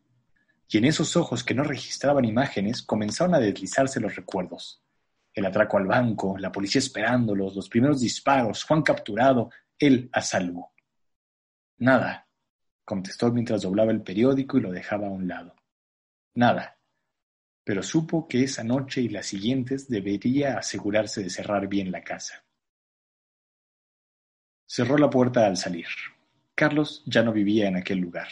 [0.73, 4.83] Y en esos ojos que no registraban imágenes comenzaron a deslizarse los recuerdos.
[5.31, 10.73] El atraco al banco, la policía esperándolos, los primeros disparos, Juan capturado, él a salvo.
[11.77, 12.27] Nada,
[12.83, 15.55] contestó mientras doblaba el periódico y lo dejaba a un lado.
[16.33, 16.79] Nada.
[17.63, 22.43] Pero supo que esa noche y las siguientes debería asegurarse de cerrar bien la casa.
[24.65, 25.85] Cerró la puerta al salir.
[26.55, 28.29] Carlos ya no vivía en aquel lugar.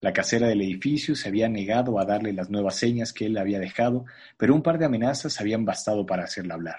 [0.00, 3.58] La casera del edificio se había negado a darle las nuevas señas que él había
[3.58, 4.04] dejado,
[4.36, 6.78] pero un par de amenazas habían bastado para hacerla hablar.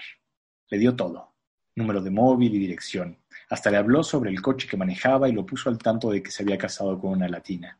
[0.69, 1.33] Le dio todo,
[1.75, 3.17] número de móvil y dirección.
[3.49, 6.31] Hasta le habló sobre el coche que manejaba y lo puso al tanto de que
[6.31, 7.77] se había casado con una latina.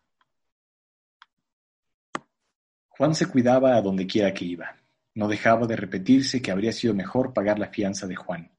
[2.90, 4.76] Juan se cuidaba a donde quiera que iba.
[5.16, 8.52] No dejaba de repetirse que habría sido mejor pagar la fianza de Juan.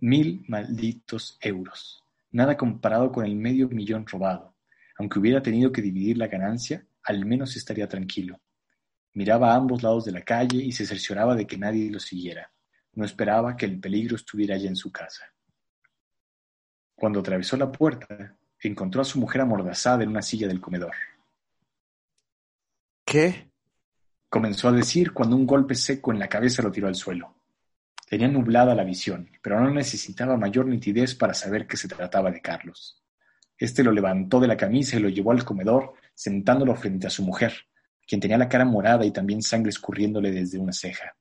[0.00, 2.02] Mil malditos euros.
[2.30, 4.51] Nada comparado con el medio millón robado.
[4.98, 8.40] Aunque hubiera tenido que dividir la ganancia, al menos estaría tranquilo.
[9.14, 12.50] Miraba a ambos lados de la calle y se cercioraba de que nadie lo siguiera.
[12.94, 15.24] No esperaba que el peligro estuviera ya en su casa.
[16.94, 20.94] Cuando atravesó la puerta, encontró a su mujer amordazada en una silla del comedor.
[23.04, 23.50] ¿Qué?
[24.28, 27.34] Comenzó a decir cuando un golpe seco en la cabeza lo tiró al suelo.
[28.08, 32.40] Tenía nublada la visión, pero no necesitaba mayor nitidez para saber que se trataba de
[32.40, 33.01] Carlos.
[33.62, 37.22] Este lo levantó de la camisa y lo llevó al comedor, sentándolo frente a su
[37.22, 37.54] mujer,
[38.04, 41.14] quien tenía la cara morada y también sangre escurriéndole desde una ceja.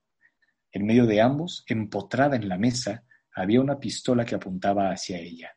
[0.71, 3.03] En medio de ambos, empotrada en la mesa,
[3.35, 5.55] había una pistola que apuntaba hacia ella.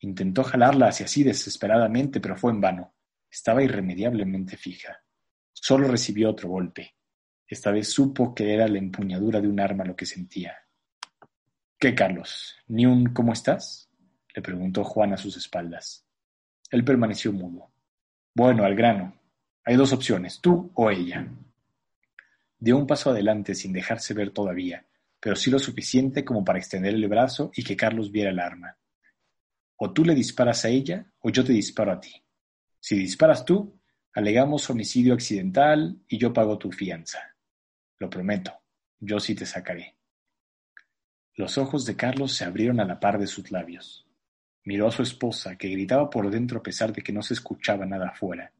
[0.00, 2.94] Intentó jalarla hacia sí desesperadamente, pero fue en vano.
[3.30, 4.96] Estaba irremediablemente fija.
[5.52, 6.94] Solo recibió otro golpe.
[7.46, 10.56] Esta vez supo que era la empuñadura de un arma lo que sentía.
[11.78, 12.56] ¿Qué, Carlos?
[12.68, 13.91] ¿Ni un ¿cómo estás?
[14.34, 16.06] Le preguntó Juan a sus espaldas.
[16.70, 17.70] Él permaneció mudo.
[18.34, 19.14] Bueno, al grano.
[19.64, 21.28] Hay dos opciones, tú o ella.
[22.58, 24.86] Dio un paso adelante sin dejarse ver todavía,
[25.20, 28.76] pero sí lo suficiente como para extender el brazo y que Carlos viera el arma.
[29.76, 32.22] O tú le disparas a ella o yo te disparo a ti.
[32.80, 33.78] Si disparas tú,
[34.14, 37.36] alegamos homicidio accidental y yo pago tu fianza.
[37.98, 38.52] Lo prometo,
[38.98, 39.96] yo sí te sacaré.
[41.34, 44.06] Los ojos de Carlos se abrieron a la par de sus labios.
[44.64, 47.84] Miró a su esposa, que gritaba por dentro a pesar de que no se escuchaba
[47.84, 48.52] nada afuera.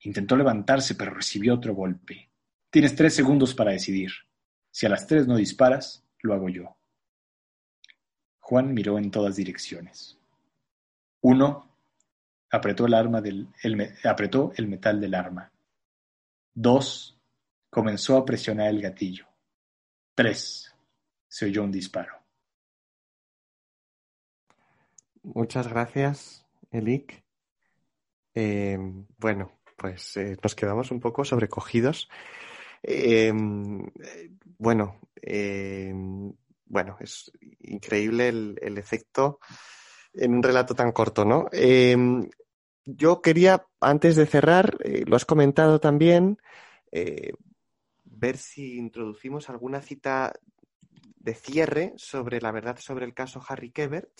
[0.00, 2.30] Intentó levantarse, pero recibió otro golpe.
[2.70, 4.10] Tienes tres segundos para decidir.
[4.70, 6.76] Si a las tres no disparas, lo hago yo.
[8.40, 10.18] Juan miró en todas direcciones.
[11.20, 11.70] Uno,
[12.50, 13.48] apretó el, arma del,
[14.04, 15.52] apretó el metal del arma.
[16.52, 17.18] Dos,
[17.70, 19.26] comenzó a presionar el gatillo.
[20.14, 20.74] Tres,
[21.28, 22.21] se oyó un disparo.
[25.22, 27.24] Muchas gracias, Elik.
[28.34, 28.76] Eh,
[29.18, 32.08] bueno, pues eh, nos quedamos un poco sobrecogidos.
[32.82, 33.32] Eh,
[34.58, 34.98] bueno,
[36.64, 39.38] bueno, es increíble el, efecto
[40.12, 41.48] en un relato tan corto, ¿no?
[42.84, 46.38] yo quería, antes de cerrar, lo has comentado también,
[48.04, 50.32] ver si introducimos alguna cita
[50.90, 54.10] de cierre sobre la verdad sobre el caso Harry Kebert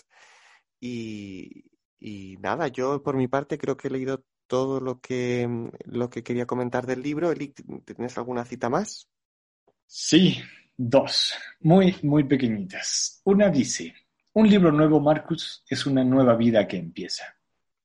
[0.85, 6.11] y, nada, yo por mi parte creo que he leído todo lo que, mm, lo
[6.11, 7.31] que quería comentar del libro.
[7.31, 7.55] Eli,
[7.85, 9.09] ¿tienes alguna cita más?
[9.87, 10.39] Sí,
[10.77, 13.21] dos, muy, muy pequeñitas.
[13.25, 13.95] Una dice,
[14.33, 17.25] un libro nuevo, Marcus, es una nueva vida que empieza.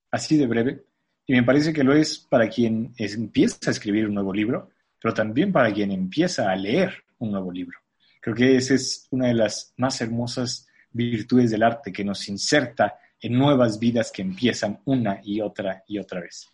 [0.10, 0.86] Así de breve,
[1.28, 5.14] y me parece que lo es para quien empieza a escribir un nuevo libro, pero
[5.14, 7.78] también para quien empieza a leer un nuevo libro.
[8.22, 10.67] Creo que esa es una de las más hermosas
[10.98, 15.98] virtudes del arte que nos inserta en nuevas vidas que empiezan una y otra y
[15.98, 16.48] otra vez.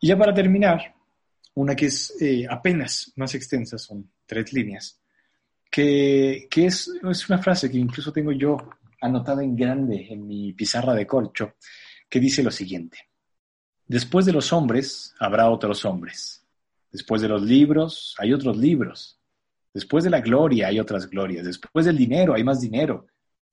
[0.00, 0.94] Y ya para terminar,
[1.54, 5.00] una que es eh, apenas más extensa, son tres líneas,
[5.70, 8.56] que, es, es, una frase que incluso tengo yo
[9.00, 11.54] anotada en grande en mi pizarra de corcho,
[12.08, 12.98] que dice lo siguiente.
[13.86, 16.46] Después de los hombres habrá otros hombres.
[16.92, 19.18] Después de los libros hay otros libros.
[19.72, 21.44] Después de la gloria hay otras glorias.
[21.44, 23.08] Después del dinero hay más dinero.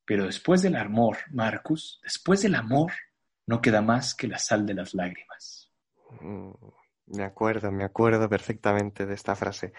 [0.06, 2.92] Pero después del amor, Marcus, después del amor,
[3.48, 5.72] no queda más que la sal de las lágrimas.
[6.22, 6.52] Mm,
[7.08, 9.74] me acuerdo, me acuerdo perfectamente de esta frase.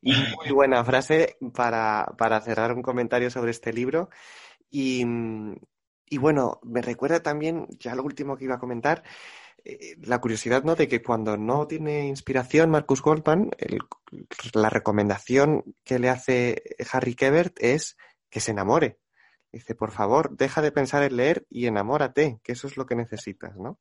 [0.00, 4.10] Y muy buena frase para, para cerrar un comentario sobre este libro.
[4.70, 5.04] Y,
[6.06, 9.02] y, bueno, me recuerda también, ya lo último que iba a comentar,
[9.64, 10.74] eh, la curiosidad ¿no?
[10.74, 13.50] de que cuando no tiene inspiración Marcus Goldman,
[14.54, 17.96] la recomendación que le hace Harry Kebert es
[18.28, 18.98] que se enamore.
[19.52, 22.96] Dice, por favor, deja de pensar en leer y enamórate, que eso es lo que
[22.96, 23.78] necesitas, ¿no?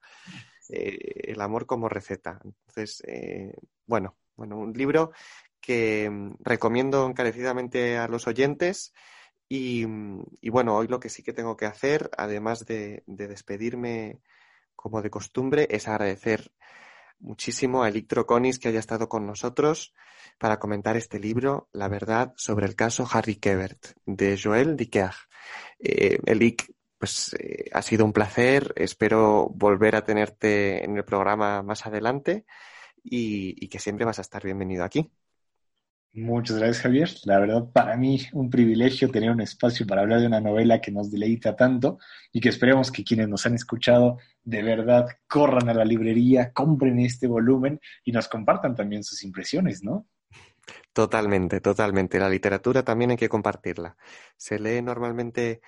[0.69, 2.39] Eh, el amor como receta.
[2.43, 3.53] Entonces, eh,
[3.85, 5.11] bueno, bueno, un libro
[5.61, 8.93] que mm, recomiendo encarecidamente a los oyentes.
[9.47, 13.27] Y, mm, y, bueno, hoy lo que sí que tengo que hacer, además de, de
[13.27, 14.21] despedirme
[14.75, 16.51] como de costumbre, es agradecer
[17.21, 19.93] muchísimo a Electro Conis que haya estado con nosotros
[20.37, 25.11] para comentar este libro, La verdad sobre el caso Harry Kebert, de Joel Dicker.
[25.79, 28.73] Eh, Elic, pues eh, ha sido un placer.
[28.75, 32.45] Espero volver a tenerte en el programa más adelante
[33.03, 35.11] y, que siempre vas a estar bienvenido aquí.
[36.13, 37.09] Muchas gracias, Javier.
[37.23, 40.91] La verdad, para mí, un privilegio tener un espacio para hablar de una novela que
[40.91, 41.99] nos deleita tanto
[42.33, 46.99] y que esperemos que quienes nos han escuchado de verdad corran a la librería, compren
[46.99, 50.07] este volumen y nos compartan también sus impresiones, ¿no?
[50.91, 52.19] Totalmente, totalmente.
[52.19, 53.95] La literatura también hay que compartirla.
[54.35, 55.61] Se lee normalmente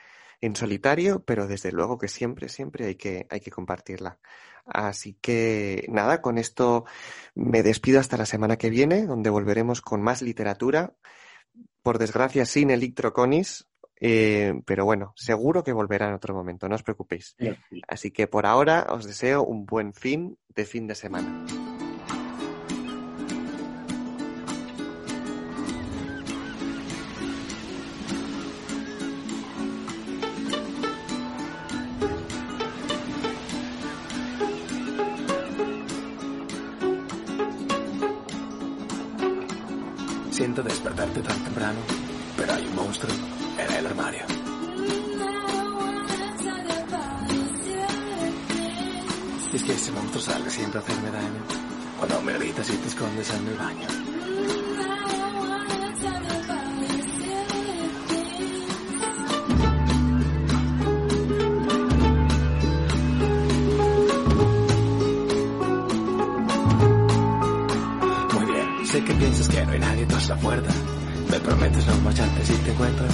[0.43, 4.19] en solitario, pero desde luego que siempre, siempre hay que, hay que compartirla.
[4.65, 6.83] Así que nada, con esto
[7.33, 10.95] me despido hasta la semana que viene, donde volveremos con más literatura.
[11.81, 13.69] Por desgracia, sin Electroconis,
[14.01, 17.37] eh, pero bueno, seguro que volverá en otro momento, no os preocupéis.
[17.87, 21.45] Así que por ahora os deseo un buen fin de fin de semana.
[42.35, 43.13] Pero hay un monstruo
[43.57, 44.21] en el armario.
[49.53, 51.43] Es que ese monstruo sale siempre a hacerme daño.
[51.99, 53.87] Cuando me gritas y te escondes en el baño.
[68.33, 70.82] Muy bien, sé que piensas que no hay nadie tras la puerta.
[71.43, 73.05] Me prometes no marcharte si te encuentro.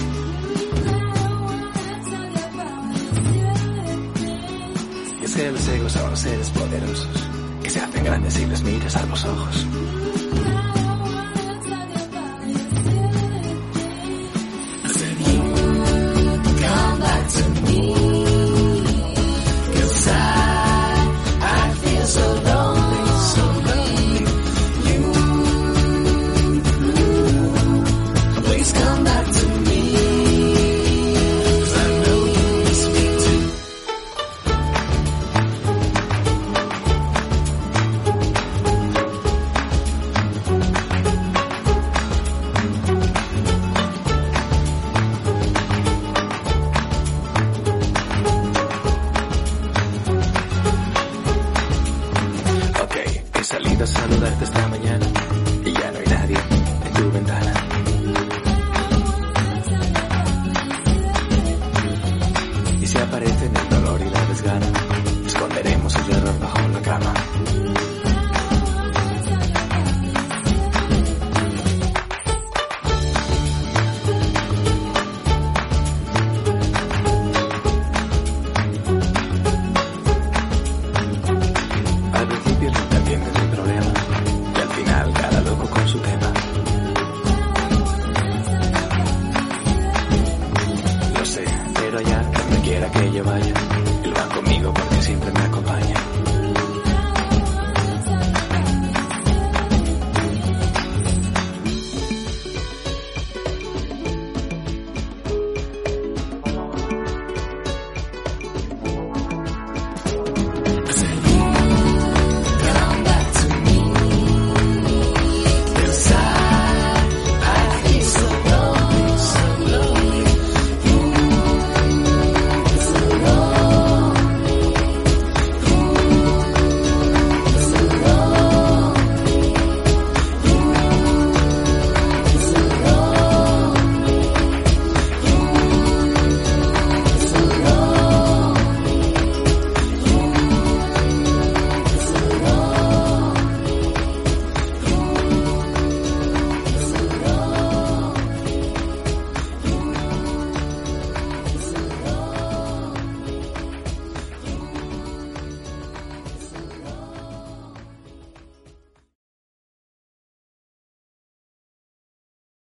[5.20, 7.30] Y es que los egos son seres poderosos
[7.64, 9.66] que se hacen grandes si les miras a los ojos.